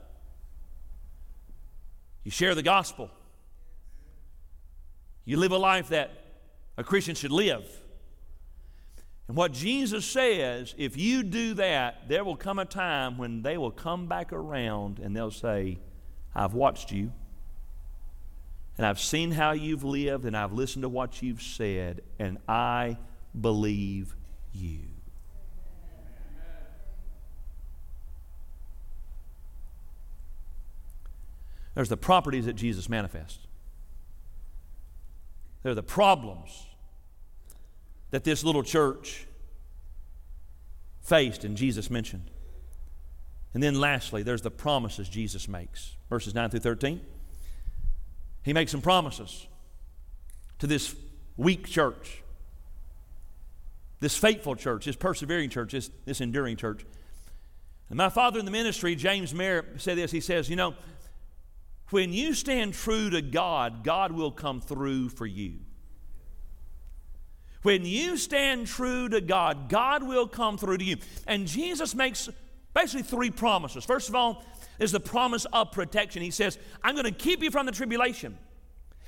You 2.25 2.31
share 2.31 2.55
the 2.55 2.63
gospel. 2.63 3.11
You 5.25 5.37
live 5.37 5.53
a 5.53 5.59
life 5.59 5.89
that 5.89 6.11
a 6.77 6.85
Christian 6.85 7.15
should 7.15 7.31
live. 7.31 7.65
And 9.29 9.37
what 9.37 9.53
Jesus 9.53 10.07
says, 10.07 10.75
if 10.79 10.97
you 10.97 11.23
do 11.23 11.55
that, 11.55 12.09
there 12.09 12.25
will 12.25 12.37
come 12.37 12.59
a 12.59 12.65
time 12.65 13.19
when 13.19 13.43
they 13.43 13.59
will 13.59 13.71
come 13.71 14.07
back 14.07 14.33
around 14.33 14.99
and 14.99 15.15
they'll 15.15 15.31
say, 15.31 15.79
I've 16.35 16.55
watched 16.55 16.93
you 16.93 17.13
and 18.79 18.87
I've 18.87 19.01
seen 19.01 19.33
how 19.33 19.51
you've 19.53 19.83
lived, 19.83 20.25
and 20.25 20.37
I've 20.37 20.53
listened 20.53 20.83
to 20.83 20.89
what 20.89 21.21
you've 21.21 21.43
said, 21.43 22.03
and 22.21 22.39
I 22.49 22.97
believe 23.39 24.15
you. 24.53 24.79
There's 31.75 31.89
the 31.89 31.97
properties 31.97 32.47
that 32.47 32.55
Jesus 32.55 32.89
manifests. 32.89 33.47
There 35.63 35.73
are 35.73 35.77
the 35.77 35.83
problems 35.83 36.67
that 38.11 38.25
this 38.25 38.43
little 38.43 38.63
church 38.63 39.27
faced 41.03 41.45
and 41.45 41.57
Jesus 41.57 41.91
mentioned. 41.91 42.31
And 43.55 43.63
then 43.63 43.79
lastly, 43.79 44.23
there's 44.23 44.43
the 44.43 44.51
promises 44.51 45.09
Jesus 45.09 45.49
makes. 45.49 45.97
Verses 46.11 46.35
9 46.35 46.51
through 46.51 46.61
13. 46.61 47.01
He 48.49 48.55
makes 48.55 48.73
some 48.73 48.81
promises 48.81 49.47
to 50.59 50.67
this 50.67 50.97
weak 51.37 51.67
church, 51.67 52.23
this 54.01 54.17
faithful 54.17 54.57
church, 54.57 54.87
this 54.87 54.97
persevering 54.97 55.51
church, 55.51 55.73
this, 55.73 55.91
this 56.07 56.23
enduring 56.23 56.57
church. 56.57 56.87
And 57.91 57.99
my 57.99 58.09
father 58.09 58.39
in 58.39 58.47
the 58.47 58.51
ministry, 58.51 58.95
James 58.95 59.35
Merritt, 59.35 59.83
said 59.83 59.99
this. 59.99 60.11
He 60.11 60.21
says, 60.21 60.49
You 60.49 60.57
know, 60.57 60.73
when 61.91 62.15
you 62.15 62.33
stand 62.33 62.73
true 62.73 63.11
to 63.11 63.21
God, 63.21 63.85
God 63.85 64.13
will 64.13 64.33
come 64.33 64.63
through 64.63 65.11
for 65.11 65.27
you. 65.27 65.59
When 67.61 67.85
you 67.85 68.17
stand 68.17 68.67
true 68.67 69.11
to 69.11 69.21
God, 69.21 69.69
God 69.69 70.03
will 70.03 70.27
come 70.27 70.57
through 70.57 70.79
to 70.79 70.85
you. 70.85 70.97
And 71.27 71.47
Jesus 71.47 71.95
makes 71.95 72.31
basically 72.73 73.03
three 73.03 73.31
promises. 73.31 73.85
First 73.85 74.09
of 74.09 74.15
all, 74.15 74.43
is 74.79 74.93
the 74.93 75.01
promise 75.01 75.47
of 75.53 75.73
protection. 75.73 76.23
He 76.23 76.31
says, 76.31 76.59
I'm 76.83 76.95
going 76.95 77.05
to 77.05 77.13
keep 77.13 77.43
you 77.43 77.51
from 77.51 77.67
the 77.67 77.73
tribulation. 77.73 78.39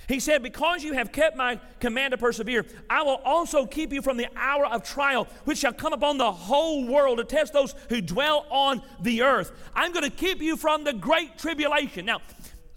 He 0.09 0.21
said, 0.21 0.43
Because 0.43 0.83
you 0.83 0.95
have 0.95 1.13
kept 1.13 1.37
my 1.37 1.61
command 1.79 2.13
to 2.13 2.19
persevere, 2.19 2.67
I 2.89 3.03
will 3.03 3.21
also 3.25 3.67
keep 3.67 3.93
you 3.93 4.03
from 4.03 4.17
the 4.17 4.29
hour 4.37 4.67
of 4.67 4.83
trial, 4.83 5.29
which 5.45 5.59
shall 5.59 5.73
come 5.73 5.93
upon 5.93 6.19
the 6.19 6.33
whole 6.33 6.87
world 6.87 7.19
to 7.19 7.25
test 7.25 7.53
those 7.53 7.75
who 7.89 8.01
dwell 8.01 8.47
on 8.51 8.83
the 9.01 9.23
earth. 9.23 9.53
I'm 9.75 9.93
going 9.93 10.05
to 10.05 10.11
keep 10.11 10.41
you 10.41 10.57
from 10.57 10.85
the 10.85 10.93
great 10.93 11.39
tribulation. 11.39 12.07
Now, 12.07 12.21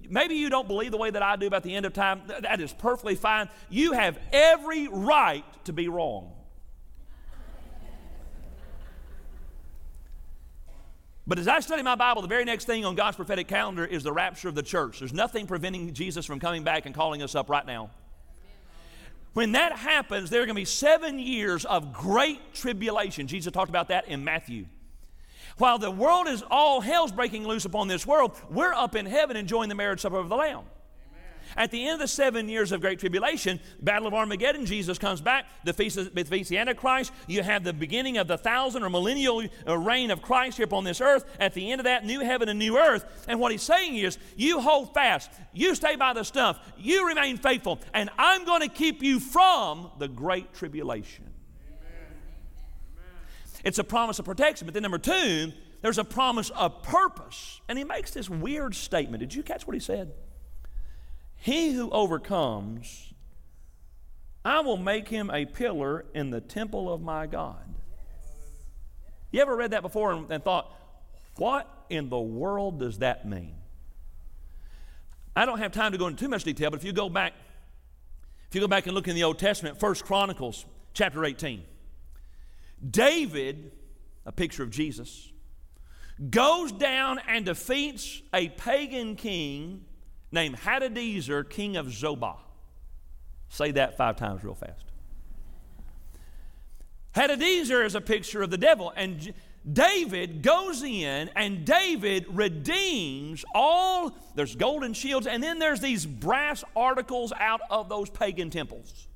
maybe 0.10 0.36
you 0.36 0.50
don't 0.50 0.68
believe 0.68 0.92
the 0.92 0.98
way 0.98 1.10
that 1.10 1.24
I 1.24 1.36
do 1.36 1.48
about 1.48 1.64
the 1.64 1.76
end 1.76 1.86
of 1.86 1.94
time. 1.94 2.24
That 2.28 2.62
is 2.62 2.74
perfectly 2.74 3.16
fine. 3.16 3.50
You 3.70 3.94
have 3.94 4.20
every 4.32 4.88
right 4.88 5.46
to 5.66 5.74
be 5.74 5.88
wrong. 5.88 6.34
But 11.26 11.40
as 11.40 11.48
I 11.48 11.62
study 11.62 11.84
my 11.84 11.96
Bible, 11.96 12.22
the 12.22 12.28
very 12.28 12.44
next 12.44 12.66
thing 12.66 12.84
on 12.84 12.96
God's 12.96 13.16
prophetic 13.16 13.48
calendar 13.48 13.86
is 13.86 14.04
the 14.04 14.12
rapture 14.12 14.50
of 14.50 14.56
the 14.56 14.64
church. 14.64 15.00
There's 15.00 15.14
nothing 15.14 15.48
preventing 15.48 15.94
Jesus 15.94 16.26
from 16.26 16.40
coming 16.40 16.64
back 16.64 16.86
and 16.86 16.94
calling 16.94 17.22
us 17.22 17.34
up 17.34 17.50
right 17.50 17.66
now. 17.66 17.92
When 19.34 19.54
that 19.54 19.74
happens, 19.78 20.30
there 20.30 20.42
are 20.42 20.46
going 20.46 20.56
to 20.56 20.62
be 20.62 20.66
seven 20.66 21.18
years 21.18 21.66
of 21.66 21.94
great 21.94 22.54
tribulation. 22.54 23.28
Jesus 23.28 23.52
talked 23.52 23.70
about 23.70 23.88
that 23.88 24.08
in 24.08 24.24
Matthew. 24.24 24.66
While 25.58 25.80
the 25.80 25.90
world 25.90 26.28
is 26.28 26.44
all 26.52 26.82
hell's 26.82 27.12
breaking 27.12 27.48
loose 27.48 27.66
upon 27.66 27.88
this 27.88 28.06
world, 28.06 28.40
we're 28.50 28.74
up 28.74 28.96
in 28.96 29.06
heaven 29.06 29.38
enjoying 29.38 29.70
the 29.70 29.76
marriage 29.76 30.02
supper 30.02 30.18
of 30.18 30.30
the 30.30 30.36
Lamb. 30.36 30.64
At 31.56 31.72
the 31.72 31.84
end 31.86 31.94
of 31.94 32.00
the 32.00 32.08
seven 32.08 32.50
years 32.50 32.72
of 32.72 32.82
great 32.82 33.00
tribulation, 33.00 33.60
Battle 33.82 34.08
of 34.08 34.14
Armageddon, 34.14 34.66
Jesus 34.66 34.98
comes 34.98 35.22
back, 35.22 35.46
defeats, 35.66 35.96
defeats 35.96 36.14
the 36.14 36.24
feast 36.24 36.48
of 36.48 36.50
the 36.50 36.58
Antichrist. 36.58 37.12
You 37.28 37.44
have 37.44 37.64
the 37.64 37.74
beginning 37.74 38.18
of 38.18 38.28
the 38.28 38.38
thousand 38.38 38.84
or 38.84 38.90
millennial 38.90 39.44
uh, 39.68 39.78
reign 39.78 40.12
of 40.12 40.22
Christ 40.22 40.58
here 40.58 40.66
upon 40.66 40.84
this 40.84 41.02
earth. 41.02 41.26
At 41.40 41.54
the 41.54 41.72
end 41.72 41.82
of 41.82 41.86
that, 41.86 42.06
new 42.06 42.22
heaven 42.22 42.50
and 42.50 42.60
new 42.60 42.78
earth. 42.78 43.26
And 43.28 43.40
what 43.40 43.52
he's 43.52 43.64
saying 43.64 43.96
is, 43.96 44.18
you 44.36 44.62
hold 44.62 44.94
fast, 44.94 45.32
you 45.54 45.76
stay 45.76 45.96
by 45.96 46.14
the 46.14 46.24
stuff, 46.24 46.60
you 46.78 47.08
remain 47.08 47.38
faithful, 47.38 47.80
and 47.94 48.10
I'm 48.18 48.46
going 48.46 48.62
to 48.62 48.70
keep 48.70 49.04
you 49.04 49.20
from 49.20 49.92
the 50.00 50.08
great 50.08 50.54
tribulation. 50.54 51.30
It's 53.64 53.80
a 53.80 53.84
promise 53.84 54.20
of 54.20 54.26
protection. 54.26 54.66
But 54.68 54.74
then, 54.74 54.84
number 54.84 54.98
two, 54.98 55.54
there's 55.82 55.98
a 55.98 56.04
promise 56.04 56.50
of 56.50 56.84
purpose. 56.84 57.62
And 57.68 57.78
he 57.78 57.84
makes 57.84 58.12
this 58.12 58.30
weird 58.30 58.76
statement. 58.76 59.22
Did 59.22 59.34
you 59.34 59.44
catch 59.44 59.66
what 59.66 59.74
he 59.74 59.80
said? 59.80 60.12
He 61.44 61.74
who 61.74 61.90
overcomes, 61.90 63.14
I 64.46 64.62
will 64.62 64.78
make 64.78 65.10
him 65.10 65.30
a 65.30 65.44
pillar 65.44 66.06
in 66.14 66.30
the 66.30 66.40
temple 66.40 66.92
of 66.92 67.02
my 67.02 67.28
God. 67.28 67.66
You 69.30 69.42
ever 69.42 69.54
read 69.54 69.72
that 69.72 69.82
before 69.82 70.14
and, 70.14 70.32
and 70.32 70.42
thought, 70.42 70.74
what 71.36 71.68
in 71.90 72.08
the 72.08 72.18
world 72.18 72.80
does 72.80 73.00
that 73.00 73.28
mean? 73.28 73.56
I 75.36 75.46
don't 75.46 75.58
have 75.58 75.74
time 75.74 75.92
to 75.92 75.98
go 75.98 76.08
into 76.08 76.24
too 76.24 76.30
much 76.30 76.46
detail, 76.46 76.70
but 76.70 76.80
if 76.80 76.86
you 76.86 76.94
go 76.94 77.10
back, 77.10 77.34
if 78.48 78.56
you 78.56 78.62
go 78.62 78.70
back 78.70 78.86
and 78.86 78.96
look 78.96 79.10
in 79.10 79.16
the 79.16 79.26
Old 79.26 79.38
Testament, 79.38 79.82
First 79.82 80.06
Chronicles 80.06 80.66
chapter 80.94 81.26
18, 81.26 81.62
David, 82.90 83.74
a 84.26 84.32
picture 84.32 84.64
of 84.64 84.70
Jesus, 84.70 85.30
goes 86.30 86.72
down 86.72 87.20
and 87.28 87.44
defeats 87.44 88.22
a 88.34 88.48
pagan 88.48 89.18
king 89.18 89.84
named 90.34 90.58
Hadadezer, 90.58 91.50
king 91.50 91.78
of 91.78 91.88
Zobah. 91.88 92.38
Say 93.50 93.72
that 93.72 93.98
five 93.98 94.18
times 94.18 94.44
real 94.44 94.56
fast. 94.56 94.86
Hadadezer 97.16 97.86
is 97.86 97.94
a 97.94 98.02
picture 98.02 98.42
of 98.42 98.50
the 98.50 98.58
devil, 98.58 98.92
and 98.96 99.34
David 99.72 100.42
goes 100.42 100.84
in 100.84 101.30
and 101.36 101.64
David 101.64 102.26
redeems 102.30 103.46
all, 103.54 104.12
there's 104.36 104.56
golden 104.56 104.94
shields, 104.94 105.28
and 105.28 105.42
then 105.42 105.60
there's 105.60 105.80
these 105.80 106.06
brass 106.06 106.64
articles 106.76 107.32
out 107.40 107.62
of 107.70 107.88
those 107.88 108.10
pagan 108.10 108.50
temples. 108.50 109.08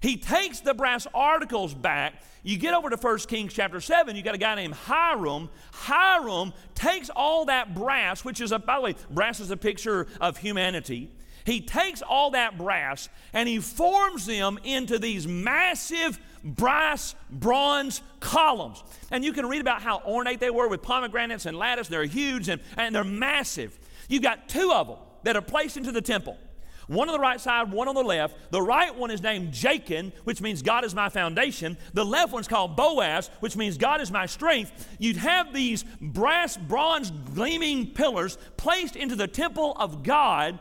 He 0.00 0.16
takes 0.16 0.60
the 0.60 0.74
brass 0.74 1.06
articles 1.14 1.74
back. 1.74 2.14
You 2.42 2.58
get 2.58 2.74
over 2.74 2.90
to 2.90 2.96
1 2.96 3.18
Kings 3.20 3.52
chapter 3.52 3.80
7, 3.80 4.14
you 4.14 4.22
got 4.22 4.34
a 4.34 4.38
guy 4.38 4.54
named 4.54 4.74
Hiram. 4.74 5.48
Hiram 5.72 6.52
takes 6.74 7.10
all 7.10 7.46
that 7.46 7.74
brass, 7.74 8.24
which 8.24 8.40
is, 8.40 8.52
a, 8.52 8.58
by 8.58 8.76
the 8.76 8.80
way, 8.82 8.94
brass 9.10 9.40
is 9.40 9.50
a 9.50 9.56
picture 9.56 10.06
of 10.20 10.36
humanity. 10.38 11.10
He 11.46 11.60
takes 11.60 12.02
all 12.02 12.32
that 12.32 12.58
brass 12.58 13.08
and 13.32 13.48
he 13.48 13.60
forms 13.60 14.26
them 14.26 14.58
into 14.64 14.98
these 14.98 15.28
massive 15.28 16.18
brass, 16.42 17.14
bronze 17.30 18.02
columns. 18.18 18.82
And 19.12 19.24
you 19.24 19.32
can 19.32 19.46
read 19.46 19.60
about 19.60 19.80
how 19.80 20.00
ornate 20.00 20.40
they 20.40 20.50
were 20.50 20.66
with 20.66 20.82
pomegranates 20.82 21.46
and 21.46 21.56
lattice. 21.56 21.86
They're 21.86 22.04
huge 22.04 22.48
and, 22.48 22.60
and 22.76 22.92
they're 22.92 23.04
massive. 23.04 23.78
You've 24.08 24.24
got 24.24 24.48
two 24.48 24.72
of 24.72 24.88
them 24.88 24.96
that 25.22 25.36
are 25.36 25.42
placed 25.42 25.76
into 25.76 25.92
the 25.92 26.02
temple. 26.02 26.36
One 26.86 27.08
on 27.08 27.12
the 27.14 27.20
right 27.20 27.40
side, 27.40 27.72
one 27.72 27.88
on 27.88 27.94
the 27.94 28.02
left. 28.02 28.52
The 28.52 28.62
right 28.62 28.94
one 28.94 29.10
is 29.10 29.22
named 29.22 29.52
Jachin, 29.52 30.12
which 30.24 30.40
means 30.40 30.62
God 30.62 30.84
is 30.84 30.94
my 30.94 31.08
foundation. 31.08 31.76
The 31.94 32.04
left 32.04 32.32
one's 32.32 32.46
called 32.46 32.76
Boaz, 32.76 33.28
which 33.40 33.56
means 33.56 33.76
God 33.76 34.00
is 34.00 34.10
my 34.10 34.26
strength. 34.26 34.88
You'd 34.98 35.16
have 35.16 35.52
these 35.52 35.84
brass, 36.00 36.56
bronze, 36.56 37.10
gleaming 37.10 37.88
pillars 37.88 38.38
placed 38.56 38.94
into 38.94 39.16
the 39.16 39.26
temple 39.26 39.76
of 39.78 40.04
God. 40.04 40.60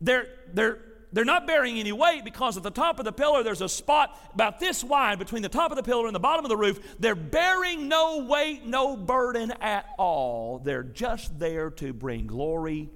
They're, 0.00 0.28
they're, 0.52 0.78
they're 1.12 1.24
not 1.24 1.48
bearing 1.48 1.78
any 1.78 1.92
weight 1.92 2.24
because 2.24 2.56
at 2.56 2.62
the 2.62 2.70
top 2.70 3.00
of 3.00 3.04
the 3.04 3.12
pillar 3.12 3.42
there's 3.42 3.62
a 3.62 3.68
spot 3.68 4.16
about 4.34 4.60
this 4.60 4.84
wide 4.84 5.18
between 5.18 5.42
the 5.42 5.48
top 5.48 5.72
of 5.72 5.76
the 5.76 5.82
pillar 5.82 6.06
and 6.06 6.14
the 6.14 6.20
bottom 6.20 6.44
of 6.44 6.48
the 6.48 6.56
roof. 6.56 6.96
They're 7.00 7.16
bearing 7.16 7.88
no 7.88 8.24
weight, 8.24 8.64
no 8.64 8.96
burden 8.96 9.50
at 9.60 9.86
all. 9.98 10.58
They're 10.58 10.84
just 10.84 11.38
there 11.40 11.70
to 11.70 11.92
bring 11.92 12.28
glory 12.28 12.90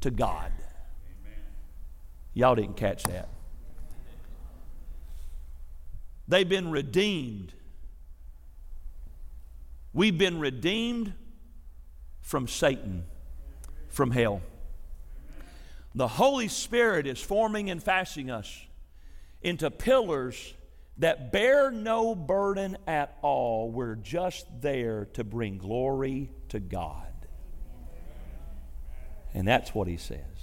to 0.00 0.10
God. 0.10 0.52
Y'all 2.36 2.54
didn't 2.54 2.76
catch 2.76 3.02
that. 3.04 3.30
They've 6.28 6.46
been 6.46 6.70
redeemed. 6.70 7.54
We've 9.94 10.18
been 10.18 10.38
redeemed 10.38 11.14
from 12.20 12.46
Satan, 12.46 13.04
from 13.88 14.10
hell. 14.10 14.42
The 15.94 16.08
Holy 16.08 16.48
Spirit 16.48 17.06
is 17.06 17.22
forming 17.22 17.70
and 17.70 17.82
fashioning 17.82 18.30
us 18.30 18.66
into 19.40 19.70
pillars 19.70 20.52
that 20.98 21.32
bear 21.32 21.70
no 21.70 22.14
burden 22.14 22.76
at 22.86 23.16
all. 23.22 23.70
We're 23.70 23.94
just 23.94 24.46
there 24.60 25.06
to 25.14 25.24
bring 25.24 25.56
glory 25.56 26.30
to 26.50 26.60
God. 26.60 27.14
And 29.32 29.48
that's 29.48 29.74
what 29.74 29.88
he 29.88 29.96
says. 29.96 30.35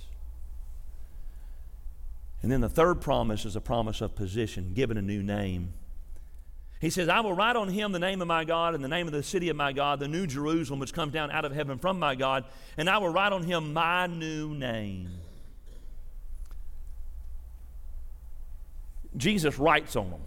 And 2.44 2.52
then 2.52 2.60
the 2.60 2.70
third 2.70 3.00
promise 3.00 3.46
is 3.46 3.56
a 3.56 3.62
promise 3.62 4.02
of 4.02 4.16
position, 4.16 4.74
given 4.74 4.98
a 4.98 5.02
new 5.02 5.24
name. 5.24 5.74
He 6.82 6.90
says, 6.90 7.08
I 7.08 7.22
will 7.22 7.34
write 7.34 7.56
on 7.56 7.70
him 7.70 7.94
the 7.94 8.00
name 8.00 8.22
of 8.22 8.28
my 8.28 8.44
God 8.44 8.76
and 8.76 8.84
the 8.84 8.90
name 8.90 9.08
of 9.08 9.14
the 9.14 9.24
city 9.24 9.48
of 9.48 9.56
my 9.56 9.72
God, 9.72 10.02
the 10.02 10.10
new 10.10 10.28
Jerusalem, 10.28 10.82
which 10.82 10.94
comes 10.94 11.14
down 11.14 11.32
out 11.32 11.46
of 11.46 11.54
heaven 11.54 11.80
from 11.80 11.98
my 11.98 12.16
God, 12.16 12.44
and 12.76 12.90
I 12.90 12.98
will 12.98 13.08
write 13.08 13.32
on 13.32 13.44
him 13.44 13.72
my 13.72 14.08
new 14.08 14.54
name. 14.54 15.10
Jesus 19.16 19.58
writes 19.58 19.96
on 19.96 20.10
them. 20.10 20.22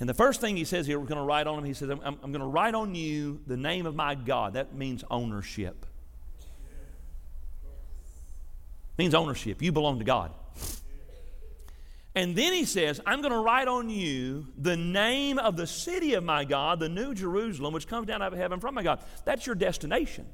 And 0.00 0.08
the 0.08 0.14
first 0.14 0.40
thing 0.40 0.56
he 0.56 0.64
says 0.64 0.86
here, 0.86 0.98
we're 0.98 1.06
going 1.06 1.18
to 1.18 1.24
write 1.24 1.46
on 1.46 1.58
him, 1.58 1.64
he 1.64 1.74
says, 1.74 1.90
I'm, 1.90 2.00
I'm 2.02 2.32
going 2.32 2.40
to 2.40 2.46
write 2.46 2.74
on 2.74 2.94
you 2.94 3.40
the 3.46 3.56
name 3.58 3.84
of 3.84 3.94
my 3.94 4.14
God. 4.14 4.54
That 4.54 4.74
means 4.74 5.04
ownership 5.10 5.84
means 8.98 9.14
ownership. 9.14 9.62
You 9.62 9.72
belong 9.72 9.98
to 10.00 10.04
God. 10.04 10.32
And 12.14 12.34
then 12.34 12.52
he 12.52 12.64
says, 12.64 13.00
I'm 13.06 13.20
going 13.20 13.32
to 13.32 13.38
write 13.38 13.68
on 13.68 13.88
you 13.88 14.48
the 14.56 14.76
name 14.76 15.38
of 15.38 15.56
the 15.56 15.68
city 15.68 16.14
of 16.14 16.24
my 16.24 16.44
God, 16.44 16.80
the 16.80 16.88
new 16.88 17.14
Jerusalem, 17.14 17.72
which 17.72 17.86
comes 17.86 18.08
down 18.08 18.22
out 18.22 18.32
of 18.32 18.38
heaven 18.38 18.58
from 18.58 18.74
my 18.74 18.82
God. 18.82 19.00
That's 19.24 19.46
your 19.46 19.54
destination. 19.54 20.26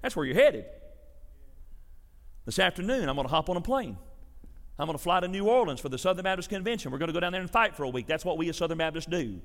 That's 0.00 0.14
where 0.14 0.24
you're 0.24 0.36
headed. 0.36 0.66
This 2.46 2.60
afternoon, 2.60 3.08
I'm 3.08 3.16
going 3.16 3.26
to 3.26 3.32
hop 3.32 3.50
on 3.50 3.56
a 3.56 3.60
plane. 3.60 3.98
I'm 4.78 4.86
going 4.86 4.96
to 4.96 5.02
fly 5.02 5.20
to 5.20 5.28
New 5.28 5.46
Orleans 5.46 5.80
for 5.80 5.88
the 5.88 5.98
Southern 5.98 6.22
Baptist 6.22 6.48
Convention. 6.48 6.90
We're 6.90 6.98
going 6.98 7.08
to 7.08 7.12
go 7.12 7.20
down 7.20 7.32
there 7.32 7.40
and 7.40 7.50
fight 7.50 7.74
for 7.74 7.82
a 7.82 7.88
week. 7.88 8.06
That's 8.06 8.24
what 8.24 8.38
we 8.38 8.48
as 8.48 8.56
Southern 8.56 8.78
Baptists 8.78 9.06
do. 9.06 9.40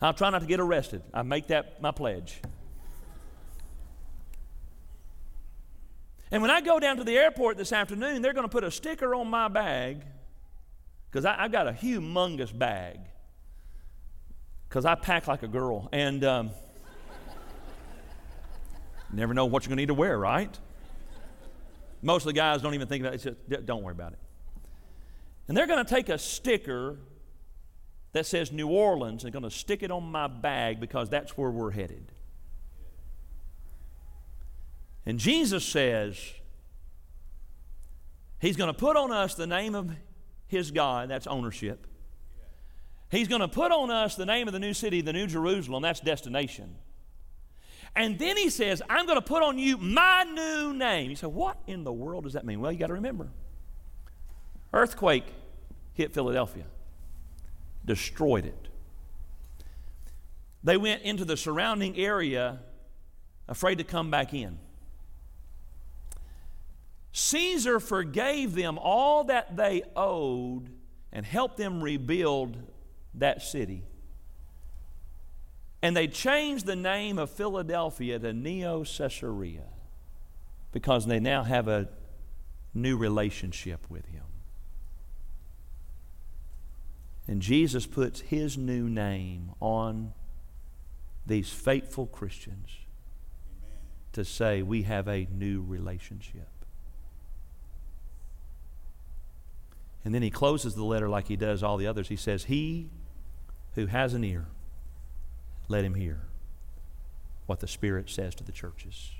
I'll 0.00 0.14
try 0.14 0.30
not 0.30 0.40
to 0.40 0.46
get 0.46 0.58
arrested. 0.58 1.02
I 1.12 1.22
make 1.22 1.48
that 1.48 1.82
my 1.82 1.90
pledge. 1.90 2.40
And 6.30 6.42
when 6.42 6.50
I 6.50 6.60
go 6.60 6.78
down 6.78 6.96
to 6.98 7.04
the 7.04 7.16
airport 7.16 7.56
this 7.56 7.72
afternoon, 7.72 8.22
they're 8.22 8.32
going 8.32 8.44
to 8.44 8.50
put 8.50 8.62
a 8.62 8.70
sticker 8.70 9.14
on 9.14 9.28
my 9.28 9.48
bag 9.48 10.02
because 11.10 11.24
I've 11.24 11.50
got 11.50 11.66
a 11.66 11.72
humongous 11.72 12.56
bag 12.56 13.00
because 14.68 14.84
I 14.84 14.94
pack 14.94 15.26
like 15.26 15.42
a 15.42 15.48
girl. 15.48 15.88
And 15.90 16.22
um, 16.24 16.50
never 19.12 19.34
know 19.34 19.46
what 19.46 19.64
you're 19.64 19.70
going 19.70 19.78
to 19.78 19.82
need 19.82 19.86
to 19.88 19.94
wear, 19.94 20.16
right? 20.16 20.56
Most 22.00 22.22
of 22.22 22.26
the 22.26 22.32
guys 22.34 22.62
don't 22.62 22.74
even 22.74 22.86
think 22.86 23.02
about 23.04 23.14
it. 23.14 23.36
Just, 23.48 23.66
don't 23.66 23.82
worry 23.82 23.92
about 23.92 24.12
it. 24.12 24.18
And 25.48 25.56
they're 25.56 25.66
going 25.66 25.84
to 25.84 25.94
take 25.94 26.08
a 26.08 26.18
sticker 26.18 26.96
that 28.12 28.24
says 28.24 28.52
New 28.52 28.68
Orleans 28.68 29.24
and 29.24 29.32
going 29.32 29.42
to 29.42 29.50
stick 29.50 29.82
it 29.82 29.90
on 29.90 30.04
my 30.04 30.28
bag 30.28 30.78
because 30.78 31.10
that's 31.10 31.36
where 31.36 31.50
we're 31.50 31.72
headed. 31.72 32.12
And 35.06 35.18
Jesus 35.18 35.64
says, 35.64 36.18
He's 38.38 38.56
going 38.56 38.72
to 38.72 38.78
put 38.78 38.96
on 38.96 39.12
us 39.12 39.34
the 39.34 39.46
name 39.46 39.74
of 39.74 39.90
His 40.46 40.70
God, 40.70 41.10
that's 41.10 41.26
ownership. 41.26 41.86
He's 43.10 43.28
going 43.28 43.40
to 43.40 43.48
put 43.48 43.72
on 43.72 43.90
us 43.90 44.14
the 44.14 44.26
name 44.26 44.46
of 44.46 44.52
the 44.52 44.60
new 44.60 44.72
city, 44.72 45.00
the 45.00 45.12
new 45.12 45.26
Jerusalem, 45.26 45.82
that's 45.82 46.00
destination. 46.00 46.76
And 47.96 48.18
then 48.18 48.36
he 48.36 48.50
says, 48.50 48.82
I'm 48.88 49.04
going 49.04 49.18
to 49.18 49.24
put 49.24 49.42
on 49.42 49.58
you 49.58 49.76
my 49.76 50.24
new 50.24 50.72
name. 50.72 51.10
You 51.10 51.16
say, 51.16 51.26
What 51.26 51.58
in 51.66 51.84
the 51.84 51.92
world 51.92 52.24
does 52.24 52.34
that 52.34 52.44
mean? 52.46 52.60
Well, 52.60 52.70
you 52.70 52.78
got 52.78 52.88
to 52.88 52.94
remember 52.94 53.28
earthquake 54.72 55.24
hit 55.94 56.14
Philadelphia, 56.14 56.64
destroyed 57.84 58.46
it. 58.46 58.68
They 60.62 60.76
went 60.76 61.02
into 61.02 61.24
the 61.24 61.36
surrounding 61.36 61.96
area 61.96 62.60
afraid 63.48 63.78
to 63.78 63.84
come 63.84 64.10
back 64.10 64.32
in. 64.32 64.58
Caesar 67.12 67.80
forgave 67.80 68.54
them 68.54 68.78
all 68.78 69.24
that 69.24 69.56
they 69.56 69.82
owed 69.96 70.70
and 71.12 71.26
helped 71.26 71.56
them 71.56 71.82
rebuild 71.82 72.56
that 73.14 73.42
city. 73.42 73.84
And 75.82 75.96
they 75.96 76.06
changed 76.06 76.66
the 76.66 76.76
name 76.76 77.18
of 77.18 77.30
Philadelphia 77.30 78.18
to 78.18 78.32
Neo 78.32 78.84
Caesarea 78.84 79.64
because 80.72 81.06
they 81.06 81.18
now 81.18 81.42
have 81.42 81.68
a 81.68 81.88
new 82.74 82.96
relationship 82.96 83.80
with 83.88 84.06
him. 84.06 84.22
And 87.26 87.40
Jesus 87.40 87.86
puts 87.86 88.20
his 88.20 88.58
new 88.58 88.88
name 88.88 89.52
on 89.60 90.12
these 91.26 91.50
faithful 91.50 92.06
Christians 92.06 92.70
Amen. 93.62 93.78
to 94.12 94.24
say 94.24 94.62
we 94.62 94.82
have 94.82 95.08
a 95.08 95.26
new 95.30 95.62
relationship. 95.62 96.48
And 100.04 100.14
then 100.14 100.22
he 100.22 100.30
closes 100.30 100.74
the 100.74 100.84
letter 100.84 101.08
like 101.08 101.28
he 101.28 101.36
does 101.36 101.62
all 101.62 101.76
the 101.76 101.86
others. 101.86 102.08
He 102.08 102.16
says, 102.16 102.44
He 102.44 102.88
who 103.74 103.86
has 103.86 104.14
an 104.14 104.24
ear, 104.24 104.46
let 105.68 105.84
him 105.84 105.94
hear 105.94 106.22
what 107.46 107.60
the 107.60 107.68
Spirit 107.68 108.08
says 108.08 108.34
to 108.36 108.44
the 108.44 108.52
churches. 108.52 109.10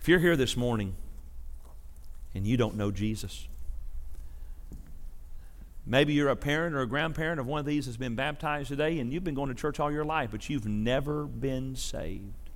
If 0.00 0.08
you're 0.08 0.18
here 0.18 0.36
this 0.36 0.56
morning 0.56 0.96
and 2.34 2.46
you 2.46 2.56
don't 2.56 2.76
know 2.76 2.90
Jesus, 2.90 3.46
maybe 5.86 6.12
you're 6.12 6.28
a 6.28 6.36
parent 6.36 6.74
or 6.74 6.80
a 6.80 6.86
grandparent 6.86 7.38
of 7.38 7.46
one 7.46 7.60
of 7.60 7.66
these 7.66 7.86
that's 7.86 7.96
been 7.96 8.16
baptized 8.16 8.68
today 8.68 8.98
and 8.98 9.12
you've 9.12 9.24
been 9.24 9.34
going 9.34 9.48
to 9.48 9.54
church 9.54 9.78
all 9.78 9.92
your 9.92 10.04
life, 10.04 10.30
but 10.32 10.48
you've 10.48 10.66
never 10.66 11.24
been 11.24 11.76
saved. 11.76 12.50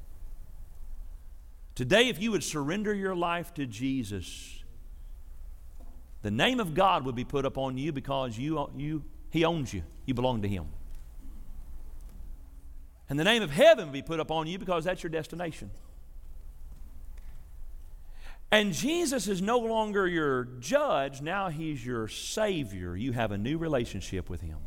Today, 1.76 2.08
if 2.08 2.20
you 2.20 2.32
would 2.32 2.42
surrender 2.42 2.94
your 2.94 3.14
life 3.14 3.52
to 3.54 3.66
Jesus, 3.66 4.64
the 6.26 6.30
name 6.32 6.58
of 6.58 6.74
God 6.74 7.04
would 7.04 7.14
be 7.14 7.22
put 7.22 7.46
upon 7.46 7.78
you 7.78 7.92
because 7.92 8.36
you, 8.36 8.68
you, 8.76 9.04
He 9.30 9.44
owns 9.44 9.72
you. 9.72 9.84
You 10.06 10.14
belong 10.14 10.42
to 10.42 10.48
Him. 10.48 10.66
And 13.08 13.16
the 13.16 13.22
name 13.22 13.44
of 13.44 13.52
heaven 13.52 13.86
would 13.86 13.92
be 13.92 14.02
put 14.02 14.18
upon 14.18 14.48
you 14.48 14.58
because 14.58 14.82
that's 14.82 15.04
your 15.04 15.10
destination. 15.10 15.70
And 18.50 18.72
Jesus 18.72 19.28
is 19.28 19.40
no 19.40 19.58
longer 19.58 20.08
your 20.08 20.48
judge, 20.58 21.22
now 21.22 21.48
He's 21.48 21.86
your 21.86 22.08
Savior. 22.08 22.96
You 22.96 23.12
have 23.12 23.30
a 23.30 23.38
new 23.38 23.56
relationship 23.56 24.28
with 24.28 24.40
Him. 24.40 24.58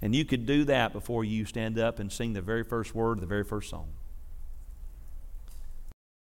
And 0.00 0.16
you 0.16 0.24
could 0.24 0.46
do 0.46 0.64
that 0.64 0.94
before 0.94 1.24
you 1.24 1.44
stand 1.44 1.78
up 1.78 1.98
and 1.98 2.10
sing 2.10 2.32
the 2.32 2.40
very 2.40 2.64
first 2.64 2.94
word 2.94 3.18
of 3.18 3.20
the 3.20 3.26
very 3.26 3.44
first 3.44 3.68
song. 3.68 3.90